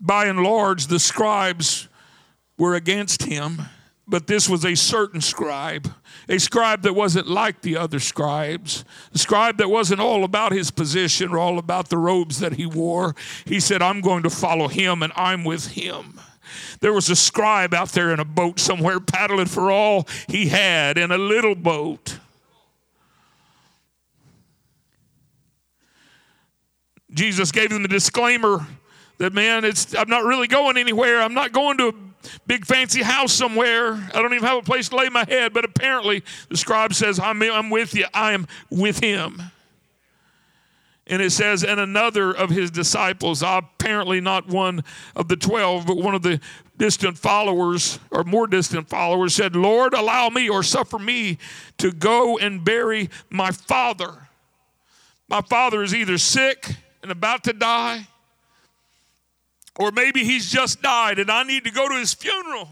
By 0.00 0.26
and 0.26 0.42
large, 0.42 0.86
the 0.86 0.98
scribes 0.98 1.88
were 2.56 2.74
against 2.74 3.24
him, 3.24 3.62
but 4.08 4.26
this 4.26 4.48
was 4.48 4.64
a 4.64 4.74
certain 4.74 5.20
scribe, 5.20 5.92
a 6.28 6.38
scribe 6.38 6.82
that 6.82 6.94
wasn't 6.94 7.28
like 7.28 7.62
the 7.62 7.76
other 7.76 8.00
scribes, 8.00 8.84
a 9.14 9.18
scribe 9.18 9.58
that 9.58 9.68
wasn't 9.68 10.00
all 10.00 10.24
about 10.24 10.52
his 10.52 10.70
position 10.70 11.30
or 11.30 11.38
all 11.38 11.58
about 11.58 11.90
the 11.90 11.98
robes 11.98 12.40
that 12.40 12.54
he 12.54 12.66
wore. 12.66 13.14
He 13.44 13.60
said, 13.60 13.82
I'm 13.82 14.00
going 14.00 14.22
to 14.24 14.30
follow 14.30 14.68
him 14.68 15.02
and 15.02 15.12
I'm 15.14 15.44
with 15.44 15.68
him. 15.68 16.18
There 16.80 16.92
was 16.92 17.08
a 17.08 17.16
scribe 17.16 17.74
out 17.74 17.90
there 17.90 18.12
in 18.12 18.18
a 18.18 18.24
boat 18.24 18.58
somewhere 18.58 18.98
paddling 18.98 19.46
for 19.46 19.70
all 19.70 20.08
he 20.28 20.48
had 20.48 20.98
in 20.98 21.12
a 21.12 21.18
little 21.18 21.54
boat. 21.54 22.18
Jesus 27.12 27.52
gave 27.52 27.70
them 27.70 27.82
the 27.82 27.88
disclaimer 27.88 28.66
that 29.20 29.34
man, 29.34 29.66
it's 29.66 29.94
I'm 29.94 30.08
not 30.08 30.24
really 30.24 30.48
going 30.48 30.78
anywhere. 30.78 31.20
I'm 31.20 31.34
not 31.34 31.52
going 31.52 31.76
to 31.78 31.88
a 31.88 31.94
big 32.46 32.64
fancy 32.64 33.02
house 33.02 33.32
somewhere. 33.32 33.92
I 33.92 34.22
don't 34.22 34.32
even 34.32 34.46
have 34.46 34.58
a 34.58 34.62
place 34.62 34.88
to 34.88 34.96
lay 34.96 35.10
my 35.10 35.26
head. 35.28 35.52
But 35.52 35.66
apparently, 35.66 36.24
the 36.48 36.56
scribe 36.56 36.94
says, 36.94 37.20
I'm, 37.20 37.42
I'm 37.42 37.68
with 37.68 37.94
you. 37.94 38.06
I 38.14 38.32
am 38.32 38.46
with 38.70 38.98
him. 39.00 39.42
And 41.06 41.20
it 41.20 41.32
says, 41.32 41.64
and 41.64 41.78
another 41.78 42.32
of 42.32 42.48
his 42.48 42.70
disciples, 42.70 43.42
apparently 43.42 44.20
not 44.20 44.48
one 44.48 44.84
of 45.14 45.28
the 45.28 45.36
12, 45.36 45.86
but 45.86 45.96
one 45.98 46.14
of 46.14 46.22
the 46.22 46.40
distant 46.78 47.18
followers 47.18 47.98
or 48.10 48.24
more 48.24 48.46
distant 48.46 48.88
followers, 48.88 49.34
said, 49.34 49.54
Lord, 49.54 49.92
allow 49.92 50.30
me 50.30 50.48
or 50.48 50.62
suffer 50.62 50.98
me 50.98 51.36
to 51.78 51.90
go 51.92 52.38
and 52.38 52.64
bury 52.64 53.10
my 53.28 53.50
father. 53.50 54.28
My 55.28 55.42
father 55.42 55.82
is 55.82 55.94
either 55.94 56.16
sick 56.16 56.76
and 57.02 57.10
about 57.10 57.44
to 57.44 57.52
die, 57.52 58.06
or 59.78 59.90
maybe 59.92 60.24
he's 60.24 60.50
just 60.50 60.82
died 60.82 61.18
and 61.18 61.30
I 61.30 61.42
need 61.42 61.64
to 61.64 61.70
go 61.70 61.88
to 61.88 61.94
his 61.94 62.14
funeral. 62.14 62.68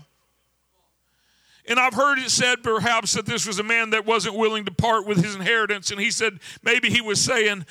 And 1.66 1.78
I've 1.78 1.94
heard 1.94 2.18
it 2.18 2.30
said 2.30 2.62
perhaps 2.62 3.12
that 3.12 3.26
this 3.26 3.46
was 3.46 3.58
a 3.58 3.62
man 3.62 3.90
that 3.90 4.06
wasn't 4.06 4.36
willing 4.36 4.64
to 4.64 4.70
part 4.70 5.06
with 5.06 5.22
his 5.22 5.34
inheritance. 5.34 5.90
And 5.90 6.00
he 6.00 6.10
said 6.10 6.38
maybe 6.62 6.88
he 6.88 7.02
was 7.02 7.20
saying, 7.20 7.66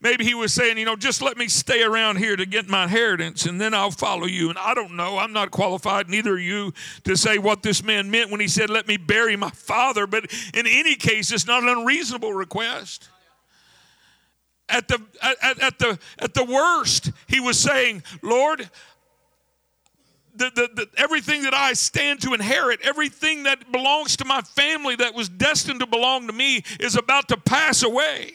maybe 0.00 0.24
he 0.24 0.34
was 0.34 0.54
saying, 0.54 0.78
you 0.78 0.86
know, 0.86 0.96
just 0.96 1.20
let 1.20 1.36
me 1.36 1.48
stay 1.48 1.82
around 1.82 2.16
here 2.16 2.34
to 2.34 2.46
get 2.46 2.66
my 2.66 2.84
inheritance 2.84 3.44
and 3.44 3.60
then 3.60 3.74
I'll 3.74 3.90
follow 3.90 4.26
you. 4.26 4.48
And 4.48 4.58
I 4.58 4.72
don't 4.74 4.96
know. 4.96 5.18
I'm 5.18 5.34
not 5.34 5.50
qualified, 5.50 6.08
neither 6.08 6.32
are 6.32 6.38
you, 6.38 6.72
to 7.04 7.14
say 7.14 7.36
what 7.36 7.62
this 7.62 7.84
man 7.84 8.10
meant 8.10 8.30
when 8.30 8.40
he 8.40 8.48
said, 8.48 8.70
let 8.70 8.88
me 8.88 8.96
bury 8.96 9.36
my 9.36 9.50
father. 9.50 10.06
But 10.06 10.32
in 10.54 10.66
any 10.66 10.94
case, 10.94 11.30
it's 11.30 11.46
not 11.46 11.62
an 11.62 11.68
unreasonable 11.68 12.32
request 12.32 13.10
at 14.72 14.88
the, 14.88 15.00
at, 15.22 15.62
at, 15.62 15.78
the, 15.78 15.98
at 16.18 16.34
the 16.34 16.44
worst, 16.44 17.12
he 17.28 17.38
was 17.38 17.58
saying, 17.58 18.02
Lord, 18.22 18.68
the, 20.34 20.50
the, 20.54 20.68
the, 20.74 20.88
everything 20.96 21.42
that 21.42 21.54
I 21.54 21.74
stand 21.74 22.22
to 22.22 22.32
inherit, 22.32 22.80
everything 22.82 23.42
that 23.42 23.70
belongs 23.70 24.16
to 24.16 24.24
my 24.24 24.40
family 24.40 24.96
that 24.96 25.14
was 25.14 25.28
destined 25.28 25.80
to 25.80 25.86
belong 25.86 26.26
to 26.26 26.32
me 26.32 26.62
is 26.80 26.96
about 26.96 27.28
to 27.28 27.36
pass 27.36 27.82
away. 27.82 28.32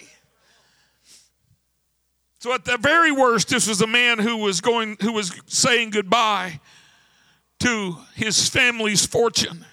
So 2.40 2.54
at 2.54 2.66
the 2.66 2.78
very 2.78 3.12
worst, 3.12 3.50
this 3.50 3.68
was 3.68 3.82
a 3.82 3.88
man 3.88 4.20
who 4.20 4.38
was 4.38 4.62
going, 4.62 4.98
who 5.02 5.14
was 5.14 5.34
saying 5.48 5.90
goodbye 5.90 6.60
to 7.62 7.98
his 8.14 8.48
family's 8.48 9.06
fortune. 9.06 9.66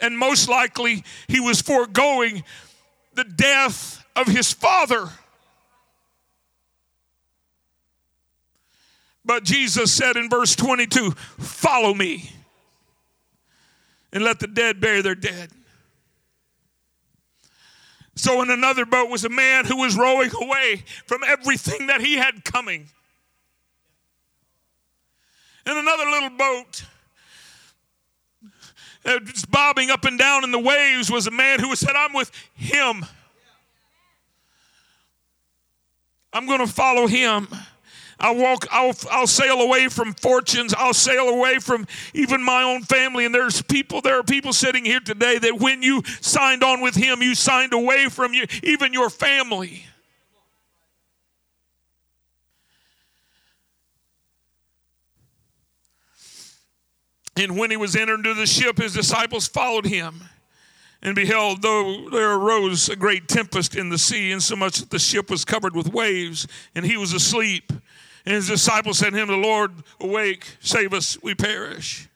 And 0.00 0.18
most 0.18 0.48
likely, 0.48 1.04
he 1.28 1.38
was 1.38 1.60
foregoing 1.60 2.42
the 3.14 3.24
death 3.24 4.01
of 4.16 4.26
his 4.26 4.52
father. 4.52 5.08
But 9.24 9.44
Jesus 9.44 9.92
said 9.92 10.16
in 10.16 10.28
verse 10.28 10.56
22 10.56 11.12
Follow 11.12 11.94
me 11.94 12.32
and 14.12 14.24
let 14.24 14.40
the 14.40 14.46
dead 14.46 14.80
bury 14.80 15.02
their 15.02 15.14
dead. 15.14 15.50
So, 18.14 18.42
in 18.42 18.50
another 18.50 18.84
boat 18.84 19.08
was 19.08 19.24
a 19.24 19.30
man 19.30 19.64
who 19.64 19.78
was 19.78 19.96
rowing 19.96 20.30
away 20.38 20.84
from 21.06 21.22
everything 21.26 21.86
that 21.86 22.02
he 22.02 22.16
had 22.16 22.44
coming. 22.44 22.88
In 25.64 25.76
another 25.76 26.04
little 26.04 26.30
boat, 26.30 26.84
uh, 29.04 29.18
just 29.20 29.50
bobbing 29.50 29.90
up 29.90 30.04
and 30.04 30.18
down 30.18 30.44
in 30.44 30.52
the 30.52 30.58
waves, 30.58 31.10
was 31.10 31.26
a 31.26 31.30
man 31.30 31.60
who 31.60 31.74
said, 31.74 31.96
I'm 31.96 32.12
with 32.12 32.30
him. 32.54 33.06
I'm 36.32 36.46
going 36.46 36.60
to 36.60 36.66
follow 36.66 37.06
him. 37.06 37.48
I'll 38.18 38.36
walk, 38.36 38.66
I'll, 38.70 38.94
I'll 39.10 39.26
sail 39.26 39.60
away 39.60 39.88
from 39.88 40.14
fortunes. 40.14 40.72
I'll 40.72 40.94
sail 40.94 41.28
away 41.28 41.58
from 41.58 41.86
even 42.14 42.42
my 42.42 42.62
own 42.62 42.82
family. 42.82 43.24
And 43.24 43.34
there's 43.34 43.62
people, 43.62 44.00
there 44.00 44.18
are 44.18 44.22
people 44.22 44.52
sitting 44.52 44.84
here 44.84 45.00
today 45.00 45.38
that 45.38 45.58
when 45.58 45.82
you 45.82 46.02
signed 46.20 46.62
on 46.62 46.80
with 46.80 46.94
Him, 46.94 47.20
you 47.20 47.34
signed 47.34 47.72
away 47.72 48.06
from 48.08 48.32
you, 48.32 48.46
even 48.62 48.92
your 48.92 49.10
family. 49.10 49.84
And 57.36 57.58
when 57.58 57.70
he 57.70 57.76
was 57.76 57.96
entered 57.96 58.26
into 58.26 58.34
the 58.34 58.46
ship, 58.46 58.78
his 58.78 58.92
disciples 58.92 59.48
followed 59.48 59.86
him. 59.86 60.22
And 61.02 61.16
beheld, 61.16 61.62
though 61.62 62.08
there 62.10 62.34
arose 62.34 62.88
a 62.88 62.94
great 62.94 63.26
tempest 63.26 63.74
in 63.74 63.88
the 63.88 63.98
sea, 63.98 64.30
insomuch 64.30 64.78
that 64.78 64.90
the 64.90 65.00
ship 65.00 65.30
was 65.30 65.44
covered 65.44 65.74
with 65.74 65.92
waves, 65.92 66.46
and 66.76 66.86
he 66.86 66.96
was 66.96 67.12
asleep. 67.12 67.72
And 68.24 68.34
his 68.34 68.46
disciples 68.46 68.98
said 68.98 69.10
to 69.10 69.16
him, 69.16 69.26
The 69.26 69.36
Lord, 69.36 69.72
awake, 70.00 70.46
save 70.60 70.94
us, 70.94 71.20
we 71.20 71.34
perish. 71.34 72.08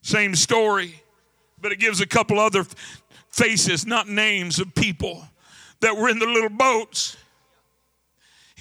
Same 0.00 0.34
story, 0.34 1.00
but 1.60 1.70
it 1.70 1.78
gives 1.78 2.00
a 2.00 2.06
couple 2.06 2.40
other 2.40 2.66
faces, 3.30 3.86
not 3.86 4.08
names 4.08 4.58
of 4.58 4.74
people 4.74 5.24
that 5.78 5.96
were 5.96 6.08
in 6.08 6.18
the 6.18 6.26
little 6.26 6.50
boats. 6.50 7.16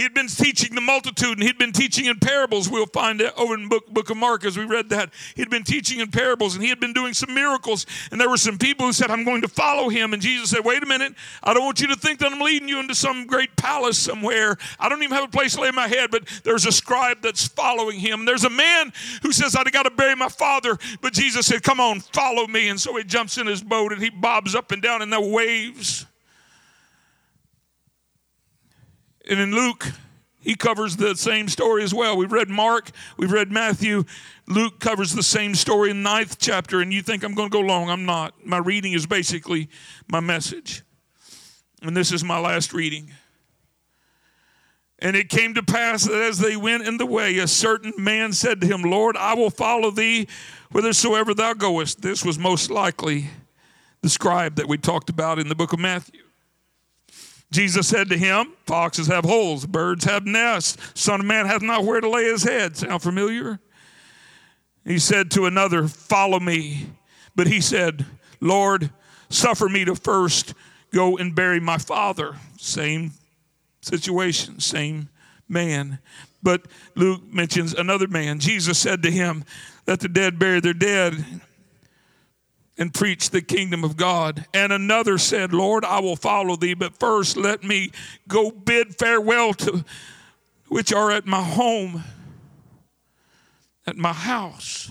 He 0.01 0.05
had 0.05 0.15
been 0.15 0.29
teaching 0.29 0.73
the 0.73 0.81
multitude 0.81 1.37
and 1.37 1.43
he'd 1.43 1.59
been 1.59 1.71
teaching 1.71 2.05
in 2.05 2.17
parables. 2.17 2.67
We'll 2.67 2.87
find 2.87 3.21
it 3.21 3.31
over 3.37 3.53
in 3.53 3.69
book, 3.69 3.85
book 3.85 4.09
of 4.09 4.17
Mark 4.17 4.43
as 4.43 4.57
we 4.57 4.65
read 4.65 4.89
that. 4.89 5.11
He'd 5.35 5.51
been 5.51 5.63
teaching 5.63 5.99
in 5.99 6.09
parables 6.09 6.55
and 6.55 6.63
he 6.63 6.69
had 6.69 6.79
been 6.79 6.91
doing 6.91 7.13
some 7.13 7.35
miracles. 7.35 7.85
And 8.09 8.19
there 8.19 8.27
were 8.27 8.37
some 8.37 8.57
people 8.57 8.87
who 8.87 8.93
said, 8.93 9.11
I'm 9.11 9.23
going 9.23 9.43
to 9.43 9.47
follow 9.47 9.89
him. 9.89 10.13
And 10.13 10.19
Jesus 10.19 10.49
said, 10.49 10.65
Wait 10.65 10.81
a 10.81 10.87
minute. 10.87 11.13
I 11.43 11.53
don't 11.53 11.63
want 11.63 11.81
you 11.81 11.87
to 11.89 11.95
think 11.95 12.17
that 12.17 12.31
I'm 12.31 12.39
leading 12.39 12.67
you 12.67 12.79
into 12.79 12.95
some 12.95 13.27
great 13.27 13.55
palace 13.57 13.99
somewhere. 13.99 14.57
I 14.79 14.89
don't 14.89 15.03
even 15.03 15.15
have 15.15 15.25
a 15.25 15.31
place 15.31 15.53
to 15.53 15.61
lay 15.61 15.69
my 15.69 15.87
head, 15.87 16.09
but 16.09 16.27
there's 16.43 16.65
a 16.65 16.71
scribe 16.71 17.21
that's 17.21 17.47
following 17.47 17.99
him. 17.99 18.25
There's 18.25 18.45
a 18.45 18.49
man 18.49 18.91
who 19.21 19.31
says, 19.31 19.55
I 19.55 19.63
got 19.65 19.83
to 19.83 19.91
bury 19.91 20.15
my 20.15 20.29
father. 20.29 20.79
But 21.01 21.13
Jesus 21.13 21.45
said, 21.45 21.61
Come 21.61 21.79
on, 21.79 21.99
follow 21.99 22.47
me. 22.47 22.69
And 22.69 22.81
so 22.81 22.97
he 22.97 23.03
jumps 23.03 23.37
in 23.37 23.45
his 23.45 23.61
boat 23.61 23.93
and 23.93 24.01
he 24.01 24.09
bobs 24.09 24.55
up 24.55 24.71
and 24.71 24.81
down 24.81 25.03
in 25.03 25.11
the 25.11 25.21
waves. 25.21 26.07
And 29.29 29.39
in 29.39 29.51
Luke, 29.51 29.91
he 30.39 30.55
covers 30.55 30.97
the 30.97 31.15
same 31.15 31.47
story 31.47 31.83
as 31.83 31.93
well. 31.93 32.17
We've 32.17 32.31
read 32.31 32.49
Mark, 32.49 32.91
we've 33.17 33.31
read 33.31 33.51
Matthew. 33.51 34.03
Luke 34.47 34.79
covers 34.79 35.13
the 35.13 35.23
same 35.23 35.53
story 35.53 35.91
in 35.91 36.01
ninth 36.01 36.37
chapter, 36.39 36.81
and 36.81 36.91
you 36.91 37.01
think 37.01 37.23
I'm 37.23 37.35
going 37.35 37.49
to 37.49 37.53
go 37.53 37.61
long. 37.61 37.89
I'm 37.89 38.05
not. 38.05 38.45
My 38.45 38.57
reading 38.57 38.93
is 38.93 39.05
basically 39.05 39.69
my 40.09 40.19
message. 40.19 40.83
And 41.83 41.95
this 41.95 42.11
is 42.11 42.23
my 42.23 42.39
last 42.39 42.73
reading. 42.73 43.11
And 44.99 45.15
it 45.15 45.29
came 45.29 45.55
to 45.55 45.63
pass 45.63 46.03
that 46.03 46.21
as 46.21 46.37
they 46.37 46.55
went 46.55 46.87
in 46.87 46.97
the 46.97 47.07
way, 47.07 47.39
a 47.39 47.47
certain 47.47 47.93
man 47.97 48.33
said 48.33 48.61
to 48.61 48.67
him, 48.67 48.83
Lord, 48.83 49.17
I 49.17 49.33
will 49.33 49.49
follow 49.49 49.89
thee 49.89 50.27
whithersoever 50.71 51.33
thou 51.33 51.53
goest. 51.53 52.01
This 52.01 52.23
was 52.23 52.37
most 52.37 52.69
likely 52.69 53.29
the 54.01 54.09
scribe 54.09 54.55
that 54.55 54.67
we 54.67 54.77
talked 54.77 55.09
about 55.09 55.39
in 55.39 55.47
the 55.47 55.55
book 55.55 55.73
of 55.73 55.79
Matthew. 55.79 56.21
Jesus 57.51 57.87
said 57.87 58.09
to 58.09 58.17
him, 58.17 58.53
Foxes 58.65 59.07
have 59.07 59.25
holes, 59.25 59.65
birds 59.65 60.05
have 60.05 60.25
nests, 60.25 60.77
Son 60.93 61.19
of 61.19 61.25
Man 61.25 61.45
hath 61.45 61.61
not 61.61 61.83
where 61.83 61.99
to 61.99 62.09
lay 62.09 62.23
his 62.23 62.43
head. 62.43 62.77
Sound 62.77 63.01
familiar? 63.01 63.59
He 64.85 64.97
said 64.99 65.29
to 65.31 65.45
another, 65.45 65.87
Follow 65.87 66.39
me. 66.39 66.87
But 67.35 67.47
he 67.47 67.61
said, 67.61 68.05
Lord, 68.39 68.89
suffer 69.29 69.69
me 69.69 69.85
to 69.85 69.95
first 69.95 70.53
go 70.93 71.17
and 71.17 71.35
bury 71.35 71.59
my 71.59 71.77
father. 71.77 72.35
Same 72.57 73.11
situation, 73.81 74.59
same 74.59 75.09
man. 75.47 75.99
But 76.41 76.65
Luke 76.95 77.21
mentions 77.31 77.73
another 77.73 78.07
man. 78.07 78.39
Jesus 78.39 78.79
said 78.79 79.03
to 79.03 79.11
him, 79.11 79.43
Let 79.87 79.99
the 79.99 80.09
dead 80.09 80.39
bury 80.39 80.59
their 80.59 80.73
dead 80.73 81.23
and 82.77 82.93
preach 82.93 83.29
the 83.29 83.41
kingdom 83.41 83.83
of 83.83 83.97
God. 83.97 84.45
And 84.53 84.71
another 84.71 85.17
said, 85.17 85.53
Lord, 85.53 85.85
I 85.85 85.99
will 85.99 86.15
follow 86.15 86.55
thee, 86.55 86.73
but 86.73 86.97
first 86.97 87.37
let 87.37 87.63
me 87.63 87.91
go 88.27 88.51
bid 88.51 88.97
farewell 88.97 89.53
to 89.55 89.85
which 90.67 90.93
are 90.93 91.11
at 91.11 91.25
my 91.25 91.43
home, 91.43 92.03
at 93.85 93.97
my 93.97 94.13
house. 94.13 94.89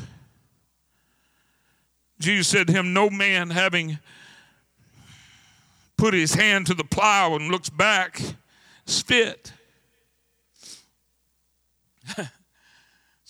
Jesus 2.19 2.49
said 2.49 2.67
to 2.67 2.73
him, 2.73 2.93
No 2.93 3.09
man 3.09 3.51
having 3.51 3.99
put 5.97 6.13
his 6.15 6.35
hand 6.35 6.67
to 6.67 6.75
the 6.75 6.85
plow 6.85 7.35
and 7.35 7.51
looks 7.51 7.71
back 7.71 8.21
is 8.87 9.01
fit. 9.01 9.53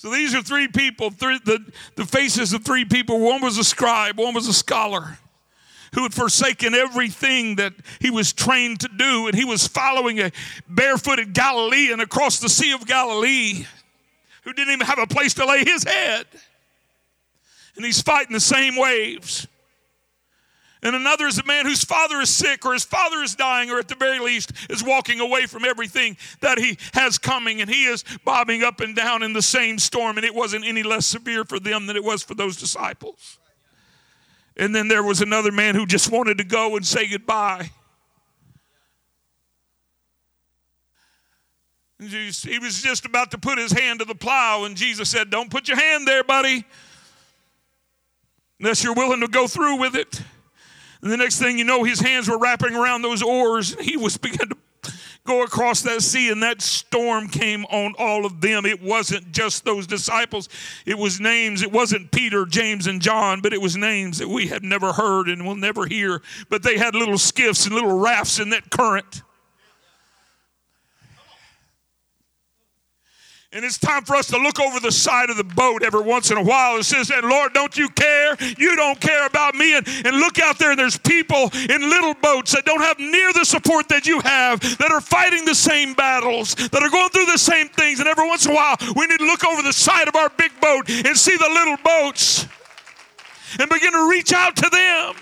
So 0.01 0.09
these 0.09 0.35
are 0.35 0.41
three 0.41 0.67
people, 0.67 1.11
three, 1.11 1.39
the, 1.45 1.63
the 1.95 2.07
faces 2.07 2.55
of 2.55 2.65
three 2.65 2.87
people. 2.87 3.21
One 3.21 3.43
was 3.43 3.59
a 3.59 3.65
scribe, 3.65 4.19
one 4.19 4.33
was 4.33 4.49
a 4.49 4.53
scholar 4.55 5.19
who 5.93 6.05
had 6.05 6.15
forsaken 6.15 6.75
everything 6.75 7.57
that 7.57 7.75
he 7.99 8.09
was 8.09 8.33
trained 8.33 8.81
to 8.81 8.89
do, 8.97 9.27
and 9.27 9.37
he 9.37 9.45
was 9.45 9.67
following 9.67 10.19
a 10.19 10.33
barefooted 10.67 11.35
Galilean 11.35 12.01
across 12.01 12.39
the 12.39 12.49
Sea 12.49 12.73
of 12.73 12.87
Galilee 12.87 13.67
who 14.45 14.55
didn't 14.55 14.73
even 14.73 14.87
have 14.87 14.99
a 14.99 15.07
place 15.07 15.35
to 15.35 15.45
lay 15.45 15.65
his 15.65 15.85
head. 15.85 16.25
And 17.77 17.85
he's 17.85 18.01
fighting 18.01 18.33
the 18.33 18.41
same 18.41 18.77
waves. 18.77 19.47
And 20.83 20.97
another 20.97 21.27
is 21.27 21.39
a 21.39 21.45
man 21.45 21.67
whose 21.67 21.85
father 21.85 22.21
is 22.21 22.31
sick 22.31 22.65
or 22.65 22.73
his 22.73 22.85
father 22.85 23.23
is 23.23 23.35
dying 23.35 23.71
or 23.71 23.79
at 23.79 23.89
the 23.89 23.95
very 23.95 24.19
least 24.19 24.53
is 24.71 24.83
walking 24.83 25.21
away 25.21 25.47
from 25.47 25.65
everything 25.65 26.17
that 26.41 26.59
he 26.59 26.79
has 26.95 27.19
coming 27.19 27.61
and 27.61 27.69
he 27.69 27.85
is 27.85 28.03
bobbing 28.25 28.63
up 28.63 28.81
and 28.81 28.97
down 28.97 29.23
in 29.23 29.35
the 29.35 29.43
same 29.43 29.79
storm 29.79 30.17
and 30.17 30.25
it 30.25 30.35
wasn't 30.35 30.65
any 30.65 30.83
less 30.83 31.05
severe 31.05 31.45
for 31.45 31.61
them 31.61 31.87
than 31.87 31.97
it 31.97 32.05
was 32.05 32.23
for 32.23 32.35
those 32.35 32.57
disciples. 32.57 33.39
And 34.57 34.75
then 34.75 34.89
there 34.89 35.03
was 35.03 35.21
another 35.21 35.53
man 35.53 35.75
who 35.75 35.85
just 35.85 36.11
wanted 36.11 36.39
to 36.39 36.45
go 36.45 36.77
and 36.77 36.87
say 36.87 37.09
goodbye. 37.09 37.71
He 41.99 42.59
was 42.59 42.81
just 42.83 43.05
about 43.05 43.31
to 43.33 43.39
put 43.39 43.59
his 43.59 43.73
hand 43.73 43.99
to 43.99 44.07
the 44.07 44.15
plow, 44.15 44.65
and 44.65 44.75
Jesus 44.75 45.11
said, 45.11 45.29
Don't 45.29 45.51
put 45.51 45.69
your 45.69 45.77
hand 45.77 46.09
there, 46.09 46.25
buddy, 46.25 46.65
unless 48.59 48.83
you're 48.83 48.95
willing 48.95 49.21
to 49.21 49.29
go 49.29 49.47
through 49.47 49.77
with 49.77 49.95
it. 49.95 50.23
And 51.03 51.11
the 51.11 51.17
next 51.17 51.39
thing 51.39 51.59
you 51.59 51.65
know, 51.65 51.85
his 51.85 52.01
hands 52.01 52.29
were 52.29 52.39
wrapping 52.39 52.75
around 52.75 53.03
those 53.03 53.23
oars. 53.23 53.73
and 53.73 53.81
He 53.81 53.97
was 53.97 54.17
beginning 54.19 54.57
to 54.83 54.93
go 55.25 55.43
across 55.43 55.83
that 55.83 56.03
sea, 56.03 56.31
and 56.31 56.43
that 56.43 56.61
storm 56.63 57.29
came 57.29 57.65
on 57.67 57.95
all 57.99 58.25
of 58.25 58.41
them. 58.41 58.67
It 58.67 58.83
wasn't 58.83 59.33
just 59.33 59.65
those 59.65 59.87
disciples, 59.87 60.49
it 60.87 60.99
was 60.99 61.21
names. 61.21 61.63
It 61.63 61.73
wasn't 61.73 62.11
Peter, 62.11 62.47
James, 62.47 62.87
and 62.87 63.01
John, 63.01 63.41
but 63.41 63.53
it 63.53 63.61
was 63.61 63.77
names 63.77 64.19
that 64.19 64.29
we 64.29 64.49
have 64.49 64.63
never 64.63 64.93
heard 64.93 65.29
and 65.29 65.47
will 65.47 65.57
never 65.57 65.87
hear. 65.87 66.23
But 66.49 66.63
they 66.63 66.79
had 66.79 66.95
little 66.95 67.19
skiffs 67.19 67.67
and 67.67 67.75
little 67.75 67.99
rafts 67.99 68.39
in 68.39 68.51
that 68.51 68.71
current. 68.71 69.23
And 73.53 73.65
it's 73.65 73.79
time 73.79 74.05
for 74.05 74.15
us 74.15 74.29
to 74.29 74.39
look 74.39 74.61
over 74.61 74.79
the 74.79 74.93
side 74.93 75.29
of 75.29 75.37
the 75.37 75.43
boat 75.43 75.83
every 75.83 76.03
once 76.03 76.31
in 76.31 76.37
a 76.37 76.43
while 76.43 76.77
and 76.77 76.87
says, 76.87 77.11
and 77.11 77.29
Lord, 77.29 77.53
don't 77.53 77.77
you 77.77 77.89
care? 77.89 78.37
You 78.57 78.77
don't 78.77 79.01
care 79.01 79.27
about 79.27 79.57
me. 79.57 79.77
And, 79.77 79.85
and 80.05 80.19
look 80.19 80.39
out 80.39 80.57
there 80.61 80.71
and 80.71 80.79
there's 80.79 80.97
people 80.97 81.51
in 81.69 81.81
little 81.81 82.15
boats 82.15 82.53
that 82.53 82.65
don't 82.65 82.81
have 82.81 83.01
near 83.01 83.33
the 83.33 83.45
support 83.45 83.89
that 83.89 84.07
you 84.07 84.21
have, 84.21 84.61
that 84.79 84.93
are 84.93 85.01
fighting 85.01 85.45
the 85.45 85.57
same 85.57 85.95
battles, 85.95 86.55
that 86.55 86.81
are 86.81 86.91
going 86.91 87.09
through 87.09 87.27
the 87.27 87.39
same 87.39 87.69
things. 87.71 87.99
And 87.99 88.09
every 88.09 88.29
once 88.29 88.47
in 88.47 88.53
a 88.53 88.55
while, 88.55 88.77
we 88.95 89.07
need 89.09 89.19
to 89.19 89.27
look 89.27 89.45
over 89.45 89.63
the 89.63 89.73
side 89.73 90.07
of 90.07 90.15
our 90.15 90.29
big 90.29 90.53
boat 90.61 90.89
and 90.89 91.17
see 91.17 91.37
the 91.37 91.49
little 91.49 91.77
boats 91.83 92.47
and 93.59 93.69
begin 93.69 93.91
to 93.91 94.09
reach 94.09 94.33
out 94.33 94.55
to 94.59 94.71
them. 94.71 95.17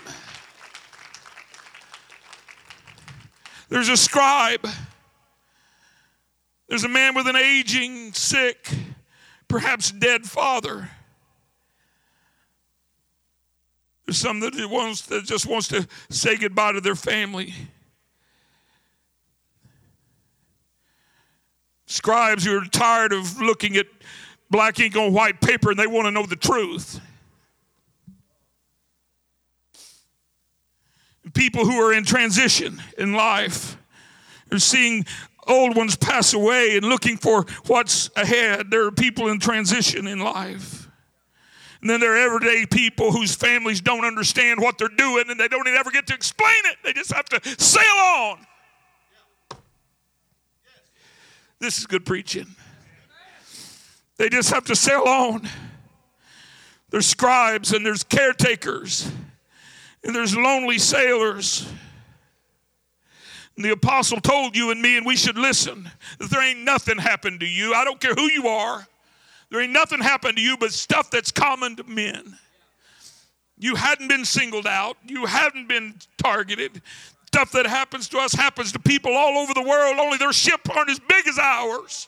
There's 3.69 3.89
a 3.89 3.97
scribe 3.97 4.67
There's 6.69 6.83
a 6.83 6.89
man 6.89 7.15
with 7.15 7.27
an 7.27 7.35
aging, 7.35 8.13
sick, 8.13 8.69
perhaps 9.47 9.91
dead 9.91 10.25
father. 10.25 10.89
There's 14.05 14.19
some 14.19 14.39
that 14.41 14.53
wants 14.69 15.01
that 15.07 15.25
just 15.25 15.47
wants 15.47 15.67
to 15.69 15.87
say 16.09 16.37
goodbye 16.37 16.73
to 16.73 16.81
their 16.81 16.95
family. 16.95 17.53
Scribes 21.87 22.45
who 22.45 22.55
are 22.55 22.65
tired 22.65 23.13
of 23.13 23.41
looking 23.41 23.75
at 23.75 23.87
black 24.51 24.79
ink 24.79 24.95
on 24.95 25.11
white 25.11 25.41
paper 25.41 25.71
and 25.71 25.79
they 25.79 25.87
want 25.87 26.05
to 26.05 26.11
know 26.11 26.25
the 26.25 26.35
truth. 26.35 27.01
People 31.33 31.65
who 31.65 31.79
are 31.79 31.93
in 31.93 32.03
transition 32.03 32.81
in 32.97 33.13
life 33.13 33.75
are 34.51 34.59
seeing 34.59 35.05
old 35.49 35.75
ones 35.75 35.95
pass 35.95 36.33
away 36.33 36.77
and 36.77 36.85
looking 36.85 37.17
for 37.17 37.45
what's 37.67 38.09
ahead. 38.15 38.71
There 38.71 38.85
are 38.85 38.91
people 38.91 39.27
in 39.27 39.39
transition 39.39 40.07
in 40.07 40.19
life. 40.19 40.87
And 41.81 41.89
then 41.89 41.99
there 41.99 42.13
are 42.13 42.17
everyday 42.17 42.65
people 42.65 43.11
whose 43.11 43.35
families 43.35 43.79
don't 43.81 44.05
understand 44.05 44.59
what 44.59 44.77
they're 44.77 44.89
doing 44.89 45.25
and 45.29 45.39
they 45.39 45.47
don't 45.47 45.67
even 45.67 45.79
ever 45.79 45.91
get 45.91 46.07
to 46.07 46.13
explain 46.13 46.61
it. 46.65 46.77
They 46.83 46.93
just 46.93 47.13
have 47.13 47.25
to 47.25 47.41
sail 47.61 47.83
on. 47.83 48.45
This 51.59 51.77
is 51.77 51.87
good 51.87 52.05
preaching. 52.05 52.47
They 54.17 54.29
just 54.29 54.49
have 54.53 54.65
to 54.65 54.75
sail 54.75 55.01
on. 55.01 55.47
There's 56.89 57.05
scribes 57.05 57.71
and 57.71 57.85
there's 57.85 58.03
caretakers 58.03 59.09
and 60.03 60.13
there's 60.15 60.35
lonely 60.35 60.77
sailors. 60.77 61.71
The 63.59 63.71
apostle 63.71 64.21
told 64.21 64.55
you 64.55 64.71
and 64.71 64.81
me, 64.81 64.95
and 64.95 65.05
we 65.05 65.17
should 65.17 65.37
listen, 65.37 65.91
that 66.17 66.29
there 66.29 66.41
ain't 66.41 66.61
nothing 66.61 66.97
happened 66.97 67.41
to 67.41 67.45
you. 67.45 67.73
I 67.73 67.83
don't 67.83 67.99
care 67.99 68.13
who 68.13 68.31
you 68.31 68.47
are. 68.47 68.87
There 69.51 69.61
ain't 69.61 69.73
nothing 69.73 69.99
happened 69.99 70.37
to 70.37 70.41
you 70.41 70.55
but 70.55 70.71
stuff 70.71 71.11
that's 71.11 71.29
common 71.29 71.75
to 71.75 71.83
men. 71.83 72.37
You 73.57 73.75
hadn't 73.75 74.07
been 74.07 74.23
singled 74.23 74.65
out, 74.65 74.95
you 75.05 75.25
hadn't 75.25 75.67
been 75.67 75.95
targeted. 76.17 76.81
Stuff 77.27 77.51
that 77.51 77.67
happens 77.67 78.07
to 78.09 78.17
us 78.19 78.31
happens 78.33 78.71
to 78.71 78.79
people 78.79 79.11
all 79.11 79.37
over 79.37 79.53
the 79.53 79.61
world, 79.61 79.97
only 79.99 80.17
their 80.17 80.31
ship 80.31 80.61
aren't 80.73 80.89
as 80.89 80.99
big 80.99 81.27
as 81.27 81.37
ours. 81.37 82.07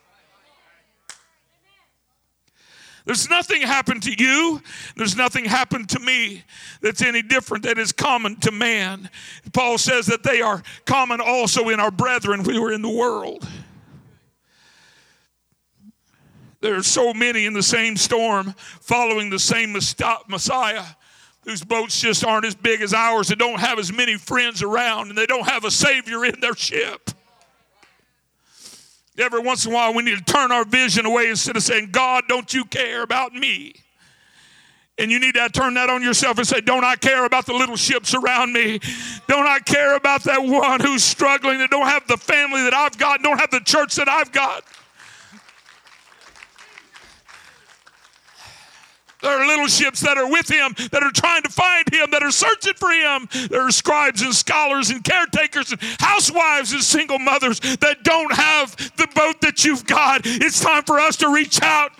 There's 3.06 3.30
nothing 3.30 3.62
happened 3.62 4.04
to 4.04 4.14
you. 4.14 4.62
There's 4.96 5.16
nothing 5.16 5.46
happened 5.46 5.90
to 5.90 6.00
me 6.00 6.44
that's 6.82 7.02
any 7.02 7.22
different 7.22 7.64
that 7.64 7.78
is 7.78 7.92
common 7.92 8.36
to 8.42 8.52
man. 8.52 9.10
Paul 9.54 9.78
says 9.78 10.06
that 10.08 10.24
they 10.24 10.42
are 10.42 10.62
common 10.86 11.20
also 11.20 11.70
in 11.70 11.80
our 11.80 11.92
brethren 11.92 12.44
who 12.44 12.64
are 12.64 12.72
in 12.72 12.82
the 12.82 12.90
world. 12.90 13.48
There 16.62 16.76
are 16.76 16.84
so 16.84 17.14
many 17.14 17.46
in 17.46 17.54
the 17.54 17.64
same 17.64 17.98
storm 17.98 18.54
following 18.82 19.32
the 19.32 19.40
same 19.40 19.74
Messiah 19.74 20.84
whose 21.44 21.64
boats 21.64 22.00
just 22.00 22.24
aren't 22.24 22.46
as 22.46 22.54
big 22.54 22.82
as 22.82 22.94
ours 22.94 23.30
They 23.30 23.36
don't 23.36 23.60
have 23.60 23.80
as 23.80 23.92
many 23.92 24.16
friends 24.16 24.62
around 24.62 25.10
and 25.10 25.18
they 25.18 25.26
don't 25.26 25.48
have 25.48 25.66
a 25.66 25.72
Savior 25.72 26.24
in 26.24 26.40
their 26.40 26.56
ship. 26.56 27.10
Every 29.18 29.42
once 29.42 29.66
in 29.66 29.72
a 29.72 29.76
while, 29.76 29.94
we 29.94 30.04
need 30.04 30.18
to 30.18 30.24
turn 30.24 30.52
our 30.52 30.64
vision 30.64 31.06
away 31.06 31.30
instead 31.30 31.58
of 31.58 31.64
saying, 31.64 31.90
God, 31.92 32.24
don't 32.28 32.54
you 32.54 32.64
care 32.66 33.04
about 33.04 33.34
me? 33.34 33.74
And 34.98 35.12
you 35.12 35.20
need 35.20 35.34
to 35.34 35.50
turn 35.50 35.74
that 35.76 35.90
on 35.90 36.04
yourself 36.04 36.38
and 36.38 36.48
say, 36.48 36.62
Don't 36.62 36.84
I 36.84 36.96
care 36.96 37.26
about 37.26 37.46
the 37.46 37.54
little 37.54 37.76
ships 37.76 38.14
around 38.14 38.54
me? 38.54 38.80
Don't 39.28 39.48
I 39.48 39.60
care 39.60 39.96
about 39.96 40.24
that 40.24 40.44
one 40.44 40.80
who's 40.80 41.04
struggling, 41.04 41.60
that 41.60 41.72
don't 41.72 41.88
have 41.88 42.06
the 42.08 42.18
family 42.18 42.62
that 42.64 42.74
I've 42.74 42.98
got, 42.98 43.24
don't 43.24 43.40
have 43.40 43.52
the 43.52 43.62
church 43.62 43.96
that 43.96 44.08
I've 44.08 44.32
got? 44.32 44.64
There 49.22 49.32
are 49.32 49.46
little 49.46 49.68
ships 49.68 50.00
that 50.02 50.18
are 50.18 50.30
with 50.30 50.50
him, 50.50 50.74
that 50.92 51.04
are 51.04 51.12
trying 51.12 51.44
to 51.44 51.50
find 51.50 51.88
him, 51.94 52.10
that 52.12 52.24
are 52.24 52.32
searching 52.32 52.74
for 52.74 52.90
him. 52.90 53.30
There 53.50 53.66
are 53.66 53.72
scribes 53.72 54.22
and 54.22 54.34
scholars 54.34 54.90
and 54.90 55.04
caretakers 55.04 55.72
and 55.72 55.80
housewives 56.00 56.74
and 56.74 56.82
single 56.82 57.20
mothers 57.20 57.60
that 57.60 58.04
don't 58.04 58.34
have 58.34 58.76
the 58.98 59.08
boat 59.14 59.42
that 59.42 59.64
you've 59.64 59.86
got. 59.86 60.22
It's 60.26 60.60
time 60.60 60.84
for 60.84 61.00
us 61.00 61.18
to 61.18 61.34
reach 61.34 61.62
out. 61.62 61.92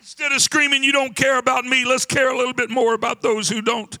Instead 0.00 0.30
of 0.30 0.40
screaming, 0.40 0.84
You 0.84 0.92
don't 0.92 1.16
care 1.16 1.38
about 1.38 1.64
me, 1.64 1.84
let's 1.84 2.06
care 2.06 2.30
a 2.30 2.36
little 2.36 2.54
bit 2.54 2.70
more 2.70 2.94
about 2.94 3.20
those 3.20 3.48
who 3.48 3.60
don't 3.60 3.98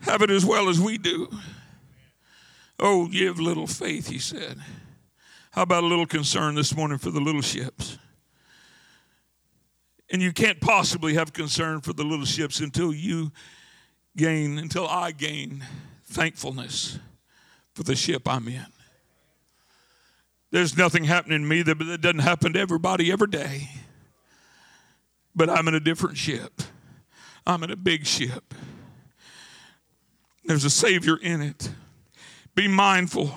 have 0.00 0.22
it 0.22 0.30
as 0.30 0.46
well 0.46 0.70
as 0.70 0.80
we 0.80 0.96
do. 0.96 1.28
Oh, 2.80 3.06
give 3.06 3.38
little 3.38 3.66
faith, 3.66 4.08
he 4.08 4.18
said. 4.18 4.58
How 5.54 5.62
about 5.62 5.84
a 5.84 5.86
little 5.86 6.04
concern 6.04 6.56
this 6.56 6.74
morning 6.74 6.98
for 6.98 7.12
the 7.12 7.20
little 7.20 7.40
ships? 7.40 7.96
And 10.10 10.20
you 10.20 10.32
can't 10.32 10.60
possibly 10.60 11.14
have 11.14 11.32
concern 11.32 11.80
for 11.80 11.92
the 11.92 12.02
little 12.02 12.24
ships 12.24 12.58
until 12.58 12.92
you 12.92 13.30
gain, 14.16 14.58
until 14.58 14.88
I 14.88 15.12
gain 15.12 15.64
thankfulness 16.06 16.98
for 17.72 17.84
the 17.84 17.94
ship 17.94 18.26
I'm 18.26 18.48
in. 18.48 18.66
There's 20.50 20.76
nothing 20.76 21.04
happening 21.04 21.42
to 21.42 21.46
me 21.46 21.62
that, 21.62 21.78
that 21.78 22.00
doesn't 22.00 22.18
happen 22.18 22.54
to 22.54 22.58
everybody 22.58 23.12
every 23.12 23.28
day. 23.28 23.68
But 25.36 25.48
I'm 25.48 25.68
in 25.68 25.76
a 25.76 25.80
different 25.80 26.16
ship. 26.16 26.62
I'm 27.46 27.62
in 27.62 27.70
a 27.70 27.76
big 27.76 28.06
ship. 28.06 28.54
There's 30.44 30.64
a 30.64 30.70
Savior 30.70 31.16
in 31.16 31.40
it. 31.42 31.70
Be 32.56 32.66
mindful 32.66 33.36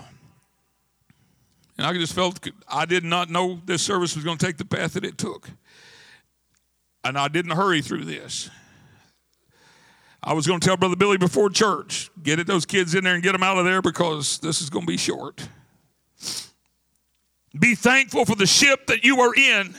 and 1.77 1.85
I 1.85 1.93
just 1.93 2.13
felt 2.13 2.45
I 2.67 2.85
did 2.85 3.03
not 3.03 3.29
know 3.29 3.61
this 3.65 3.81
service 3.81 4.15
was 4.15 4.23
going 4.23 4.37
to 4.37 4.45
take 4.45 4.57
the 4.57 4.65
path 4.65 4.93
that 4.93 5.05
it 5.05 5.17
took. 5.17 5.49
And 7.03 7.17
I 7.17 7.27
didn't 7.27 7.51
hurry 7.51 7.81
through 7.81 8.05
this. 8.05 8.49
I 10.23 10.33
was 10.33 10.47
going 10.47 10.59
to 10.59 10.67
tell 10.67 10.75
Brother 10.75 10.95
Billy 10.95 11.17
before 11.17 11.49
church 11.49 12.09
get 12.21 12.39
it, 12.39 12.47
those 12.47 12.65
kids 12.65 12.95
in 12.95 13.03
there 13.03 13.13
and 13.13 13.23
get 13.23 13.33
them 13.33 13.43
out 13.43 13.57
of 13.57 13.65
there 13.65 13.81
because 13.81 14.39
this 14.39 14.61
is 14.61 14.69
going 14.69 14.85
to 14.85 14.91
be 14.91 14.97
short. 14.97 15.47
Be 17.57 17.75
thankful 17.75 18.25
for 18.25 18.35
the 18.35 18.45
ship 18.45 18.87
that 18.87 19.03
you 19.03 19.21
are 19.21 19.33
in. 19.33 19.73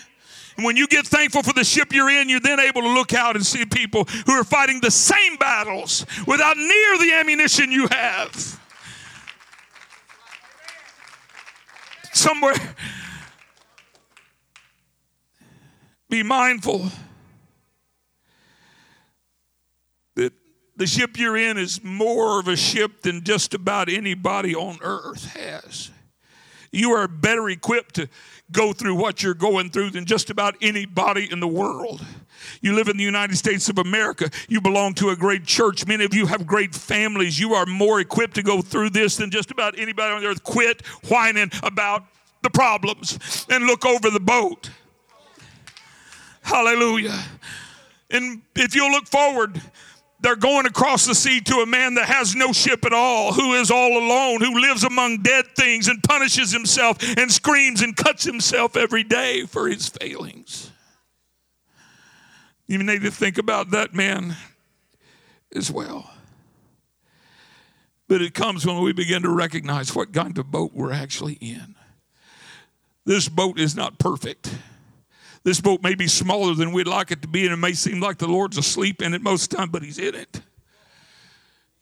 And 0.57 0.65
when 0.65 0.77
you 0.77 0.87
get 0.89 1.07
thankful 1.07 1.43
for 1.43 1.53
the 1.53 1.65
ship 1.65 1.93
you're 1.93 2.11
in, 2.11 2.29
you're 2.29 2.41
then 2.41 2.61
able 2.61 2.83
to 2.83 2.89
look 2.89 3.13
out 3.13 3.37
and 3.37 3.45
see 3.45 3.65
people 3.65 4.05
who 4.27 4.33
are 4.33 4.45
fighting 4.45 4.81
the 4.81 4.91
same 4.91 5.37
battles 5.37 6.07
without 6.27 6.57
near 6.57 6.99
the 6.99 7.13
ammunition 7.15 7.71
you 7.71 7.87
have. 7.91 8.61
Somewhere. 12.19 12.55
Be 16.11 16.23
mindful 16.23 16.91
that 20.15 20.33
the 20.77 20.87
ship 20.87 21.19
you're 21.19 21.37
in 21.37 21.59
is 21.59 21.83
more 21.85 22.41
of 22.41 22.49
a 22.49 22.57
ship 22.57 23.03
than 23.03 23.25
just 23.25 23.55
about 23.55 23.89
anybody 23.89 24.55
on 24.55 24.79
earth 24.81 25.35
has. 25.35 25.91
You 26.71 26.93
are 26.93 27.09
better 27.09 27.49
equipped 27.49 27.97
to 27.97 28.09
go 28.53 28.73
through 28.73 28.95
what 28.95 29.23
you're 29.23 29.35
going 29.35 29.71
through 29.71 29.91
than 29.91 30.05
just 30.05 30.31
about 30.31 30.57
anybody 30.61 31.31
in 31.31 31.41
the 31.41 31.49
world. 31.49 32.05
You 32.61 32.75
live 32.75 32.89
in 32.89 32.97
the 32.97 33.05
United 33.05 33.37
States 33.37 33.69
of 33.69 33.79
America. 33.79 34.31
You 34.49 34.61
belong 34.61 34.95
to 34.95 35.11
a 35.11 35.17
great 35.17 35.45
church. 35.45 35.87
Many 35.87 36.05
of 36.05 36.15
you 36.15 36.27
have 36.27 36.47
great 36.47 36.75
families. 36.75 37.39
You 37.39 37.55
are 37.55 37.67
more 37.67 38.01
equipped 38.01 38.35
to 38.37 38.43
go 38.43 38.63
through 38.63 38.91
this 38.91 39.17
than 39.17 39.31
just 39.31 39.51
about 39.51 39.79
anybody 39.79 40.15
on 40.15 40.25
earth. 40.25 40.43
Quit 40.45 40.87
whining 41.09 41.51
about 41.63 42.05
the 42.43 42.51
problems 42.51 43.47
and 43.51 43.65
look 43.67 43.85
over 43.85 44.11
the 44.11 44.21
boat. 44.21 44.71
Hallelujah. 46.43 47.19
And 48.11 48.41
if 48.57 48.75
you'll 48.75 48.91
look 48.91 49.07
forward, 49.07 49.61
they're 50.21 50.37
going 50.37 50.67
across 50.67 51.07
the 51.07 51.15
sea 51.15 51.41
to 51.43 51.57
a 51.57 51.67
man 51.67 51.95
that 51.95 52.07
has 52.07 52.35
no 52.35 52.53
ship 52.53 52.85
at 52.85 52.93
all, 52.93 53.33
who 53.33 53.55
is 53.55 53.71
all 53.71 53.99
alone, 53.99 54.41
who 54.41 54.61
lives 54.61 54.85
among 54.85 55.23
dead 55.23 55.45
things 55.57 55.87
and 55.87 56.03
punishes 56.03 56.51
himself 56.51 56.99
and 57.17 57.31
screams 57.31 57.83
and 57.83 57.97
cuts 57.97 58.25
himself 58.25 58.77
every 58.77 59.05
day 59.05 59.47
for 59.47 59.69
his 59.69 59.89
failings. 59.89 60.71
You 62.67 62.79
need 62.79 63.03
to 63.03 63.11
think 63.11 63.39
about 63.39 63.71
that 63.71 63.95
man 63.95 64.37
as 65.55 65.71
well. 65.71 66.11
But 68.09 68.23
it 68.23 68.35
comes 68.35 68.67
when 68.67 68.81
we 68.83 68.93
begin 68.93 69.23
to 69.23 69.31
recognize 69.31 69.95
what 69.95 70.13
kind 70.13 70.37
of 70.39 70.51
boat 70.51 70.73
we're 70.75 70.93
actually 70.93 71.35
in. 71.35 71.75
This 73.05 73.29
boat 73.29 73.59
is 73.59 73.75
not 73.75 73.99
perfect. 73.99 74.55
This 75.45 75.61
boat 75.61 75.83
may 75.83 75.95
be 75.95 76.09
smaller 76.09 76.55
than 76.55 76.73
we'd 76.73 76.87
like 76.87 77.11
it 77.11 77.23
to 77.23 77.29
be, 77.29 77.45
and 77.45 77.53
it 77.53 77.59
may 77.59 77.73
seem 77.73 78.01
like 78.01 78.19
the 78.19 78.27
Lord's 78.27 78.59
asleep 78.59 79.03
in 79.03 79.15
it 79.15 79.23
most 79.23 79.45
of 79.45 79.51
the 79.51 79.57
time, 79.57 79.71
but 79.71 79.83
He's 79.83 79.99
in 79.99 80.15
it. 80.15 80.41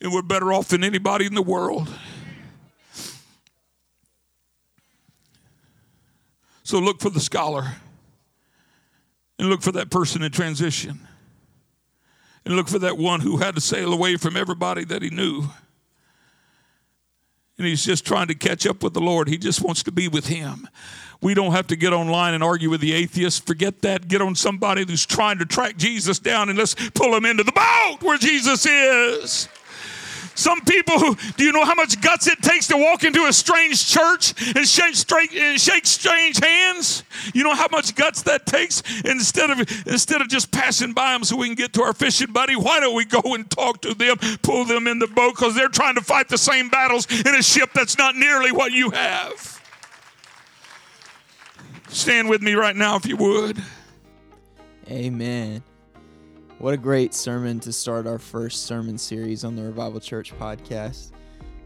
And 0.01 0.13
we're 0.13 0.23
better 0.23 0.53
off 0.53 0.69
than 0.69 0.85
anybody 0.85 1.27
in 1.27 1.35
the 1.35 1.43
world. 1.43 1.89
So 6.63 6.79
look 6.79 7.01
for 7.01 7.11
the 7.11 7.21
scholar 7.21 7.77
and 9.39 9.49
look 9.49 9.63
for 9.63 9.73
that 9.73 9.91
person 9.91 10.23
in 10.23 10.33
transition. 10.33 11.07
And 12.45 12.55
look 12.57 12.69
for 12.69 12.79
that 12.81 12.99
one 12.99 13.21
who 13.21 13.39
had 13.39 13.55
to 13.55 13.61
sail 13.61 13.93
away 13.93 14.17
from 14.17 14.37
everybody 14.37 14.85
that 14.85 15.03
he 15.03 15.11
knew 15.11 15.49
and 17.59 17.67
he's 17.67 17.85
just 17.85 18.05
trying 18.07 18.29
to 18.29 18.35
catch 18.35 18.67
up 18.67 18.83
with 18.83 18.95
the 18.95 19.01
Lord. 19.01 19.29
He 19.29 19.39
just 19.39 19.63
wants 19.63 19.83
to 19.85 19.93
be 19.93 20.09
with 20.09 20.27
him. 20.27 20.69
We 21.21 21.35
don't 21.35 21.53
have 21.53 21.67
to 21.69 21.77
get 21.77 21.93
online 21.93 22.35
and 22.35 22.43
argue 22.43 22.71
with 22.71 22.81
the 22.81 22.93
atheists. 22.93 23.41
Forget 23.41 23.83
that. 23.83 24.09
Get 24.09 24.21
on 24.23 24.35
somebody 24.35 24.85
who's 24.87 25.07
trying 25.07 25.39
to 25.39 25.47
track 25.47 25.77
Jesus 25.77 26.19
down 26.19 26.49
and 26.49 26.59
let's 26.59 26.75
pull 26.91 27.15
him 27.15 27.25
into 27.25 27.43
the 27.43 27.53
boat 27.53 27.99
where 28.03 28.19
Jesus 28.19 28.67
is. 28.67 29.49
Some 30.37 30.61
people 30.61 30.99
who, 30.99 31.17
do 31.39 31.45
you 31.45 31.53
know 31.53 31.65
how 31.65 31.75
much 31.75 31.99
guts 32.03 32.27
it 32.27 32.43
takes 32.43 32.67
to 32.69 32.77
walk 32.77 33.05
into 33.05 33.25
a 33.25 33.33
strange 33.33 33.87
church 33.87 34.35
and 34.55 34.69
shake, 34.69 34.95
straight, 34.95 35.33
and 35.35 35.59
shake 35.59 35.87
strange 35.87 36.39
hands? 36.39 37.05
You 37.33 37.43
know 37.43 37.55
how 37.55 37.69
much 37.73 37.95
guts 37.95 38.23
that 38.25 38.45
takes? 38.45 38.83
Instead 39.07 39.49
of, 39.49 39.61
instead 39.87 40.21
of 40.21 40.29
just 40.29 40.51
passing 40.51 40.93
by 40.93 41.13
them 41.13 41.25
so 41.25 41.37
we 41.37 41.47
can 41.47 41.55
get 41.55 41.73
to 41.73 41.83
our 41.83 41.95
fishing 41.95 42.33
buddy, 42.33 42.55
why 42.55 42.81
don't 42.81 42.95
we 42.95 43.07
go 43.07 43.23
and 43.25 43.51
talk 43.51 43.81
to 43.81 43.95
them, 43.95 44.19
pull 44.43 44.67
them 44.67 44.87
in 44.87 44.99
the 44.99 45.07
boat 45.07 45.35
because 45.37 45.55
they're 45.55 45.69
trying 45.69 45.95
to 45.95 46.03
fight 46.03 46.29
the 46.29 46.39
same 46.39 46.69
battles 46.69 47.07
in 47.11 47.35
a 47.35 47.43
ship 47.43 47.71
that's 47.75 47.97
not 47.97 48.15
nearly 48.15 48.53
what 48.53 48.73
you 48.73 48.91
have? 48.91 49.56
Stand 51.89 52.29
with 52.29 52.43
me 52.43 52.55
right 52.55 52.77
now 52.77 52.97
if 52.97 53.07
you 53.07 53.17
would. 53.17 53.63
Amen. 54.91 55.63
What 56.59 56.75
a 56.75 56.77
great 56.77 57.15
sermon 57.15 57.61
to 57.61 57.73
start 57.73 58.07
our 58.07 58.19
first 58.19 58.65
sermon 58.67 58.99
series 58.99 59.45
on 59.45 59.57
the 59.57 59.63
Revival 59.63 60.01
Church 60.01 60.33
podcast. 60.39 61.13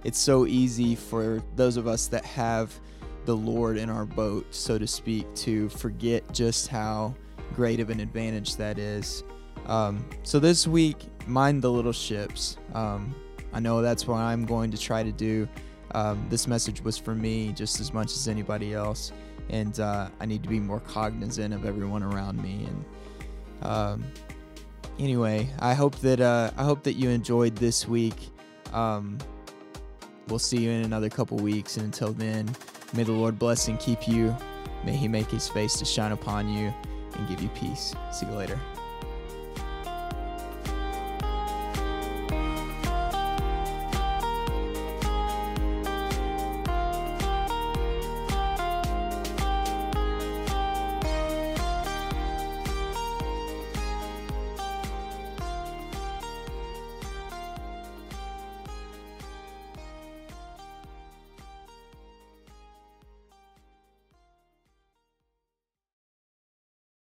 It's 0.05 0.19
so 0.19 0.47
easy 0.47 0.95
for 0.95 1.43
those 1.57 1.77
of 1.77 1.87
us 1.87 2.07
that 2.09 2.25
have 2.25 2.79
the 3.25 3.37
Lord 3.37 3.77
in 3.77 3.91
our 3.91 4.07
boat, 4.07 4.47
so 4.55 4.79
to 4.79 4.87
speak, 4.87 5.33
to 5.37 5.69
forget 5.69 6.25
just 6.33 6.69
how 6.69 7.15
great 7.55 7.81
of 7.81 7.91
an 7.91 8.01
advantage 8.01 8.57
that 8.57 8.79
is. 8.79 9.23
Um, 9.67 10.05
so 10.23 10.39
this 10.39 10.67
week, 10.67 11.07
mind 11.27 11.63
the 11.63 11.71
little 11.71 11.93
ships. 11.93 12.57
Um, 12.75 13.15
I 13.53 13.61
know 13.61 13.83
that's 13.83 14.07
what 14.07 14.17
I'm 14.17 14.47
going 14.47 14.71
to 14.71 14.79
try 14.79 15.03
to 15.03 15.13
do. 15.13 15.49
Um, 15.95 16.25
this 16.29 16.47
message 16.47 16.83
was 16.83 16.97
for 16.97 17.15
me 17.15 17.53
just 17.53 17.81
as 17.81 17.93
much 17.93 18.13
as 18.13 18.29
anybody 18.29 18.75
else, 18.75 19.13
and 19.49 19.79
uh, 19.81 20.09
I 20.21 20.27
need 20.27 20.43
to 20.43 20.49
be 20.49 20.61
more 20.61 20.81
cognizant 20.81 21.53
of 21.55 21.65
everyone 21.65 22.03
around 22.03 22.41
me 22.43 22.67
and 22.67 22.85
um, 23.63 24.05
anyway, 24.99 25.49
I 25.59 25.75
hope 25.75 25.97
that 25.97 26.21
uh, 26.21 26.51
I 26.57 26.65
hope 26.65 26.83
that 26.85 26.95
you 26.95 27.11
enjoyed 27.11 27.57
this 27.57 27.87
week. 27.87 28.29
Um, 28.73 29.19
we'll 30.29 30.39
see 30.39 30.59
you 30.59 30.71
in 30.71 30.85
another 30.85 31.09
couple 31.09 31.37
weeks, 31.39 31.77
and 31.77 31.87
until 31.87 32.13
then, 32.13 32.49
may 32.95 33.03
the 33.03 33.13
Lord 33.13 33.39
bless 33.39 33.69
and 33.69 33.79
keep 33.79 34.09
you. 34.09 34.35
May 34.85 34.97
He 34.97 35.09
make 35.09 35.31
His 35.31 35.49
face 35.49 35.79
to 35.79 35.85
shine 35.85 36.13
upon 36.13 36.49
you 36.49 36.73
and 37.15 37.29
give 37.29 37.43
you 37.43 37.49
peace. 37.51 37.95
See 38.13 38.27
you 38.27 38.33
later. 38.33 38.59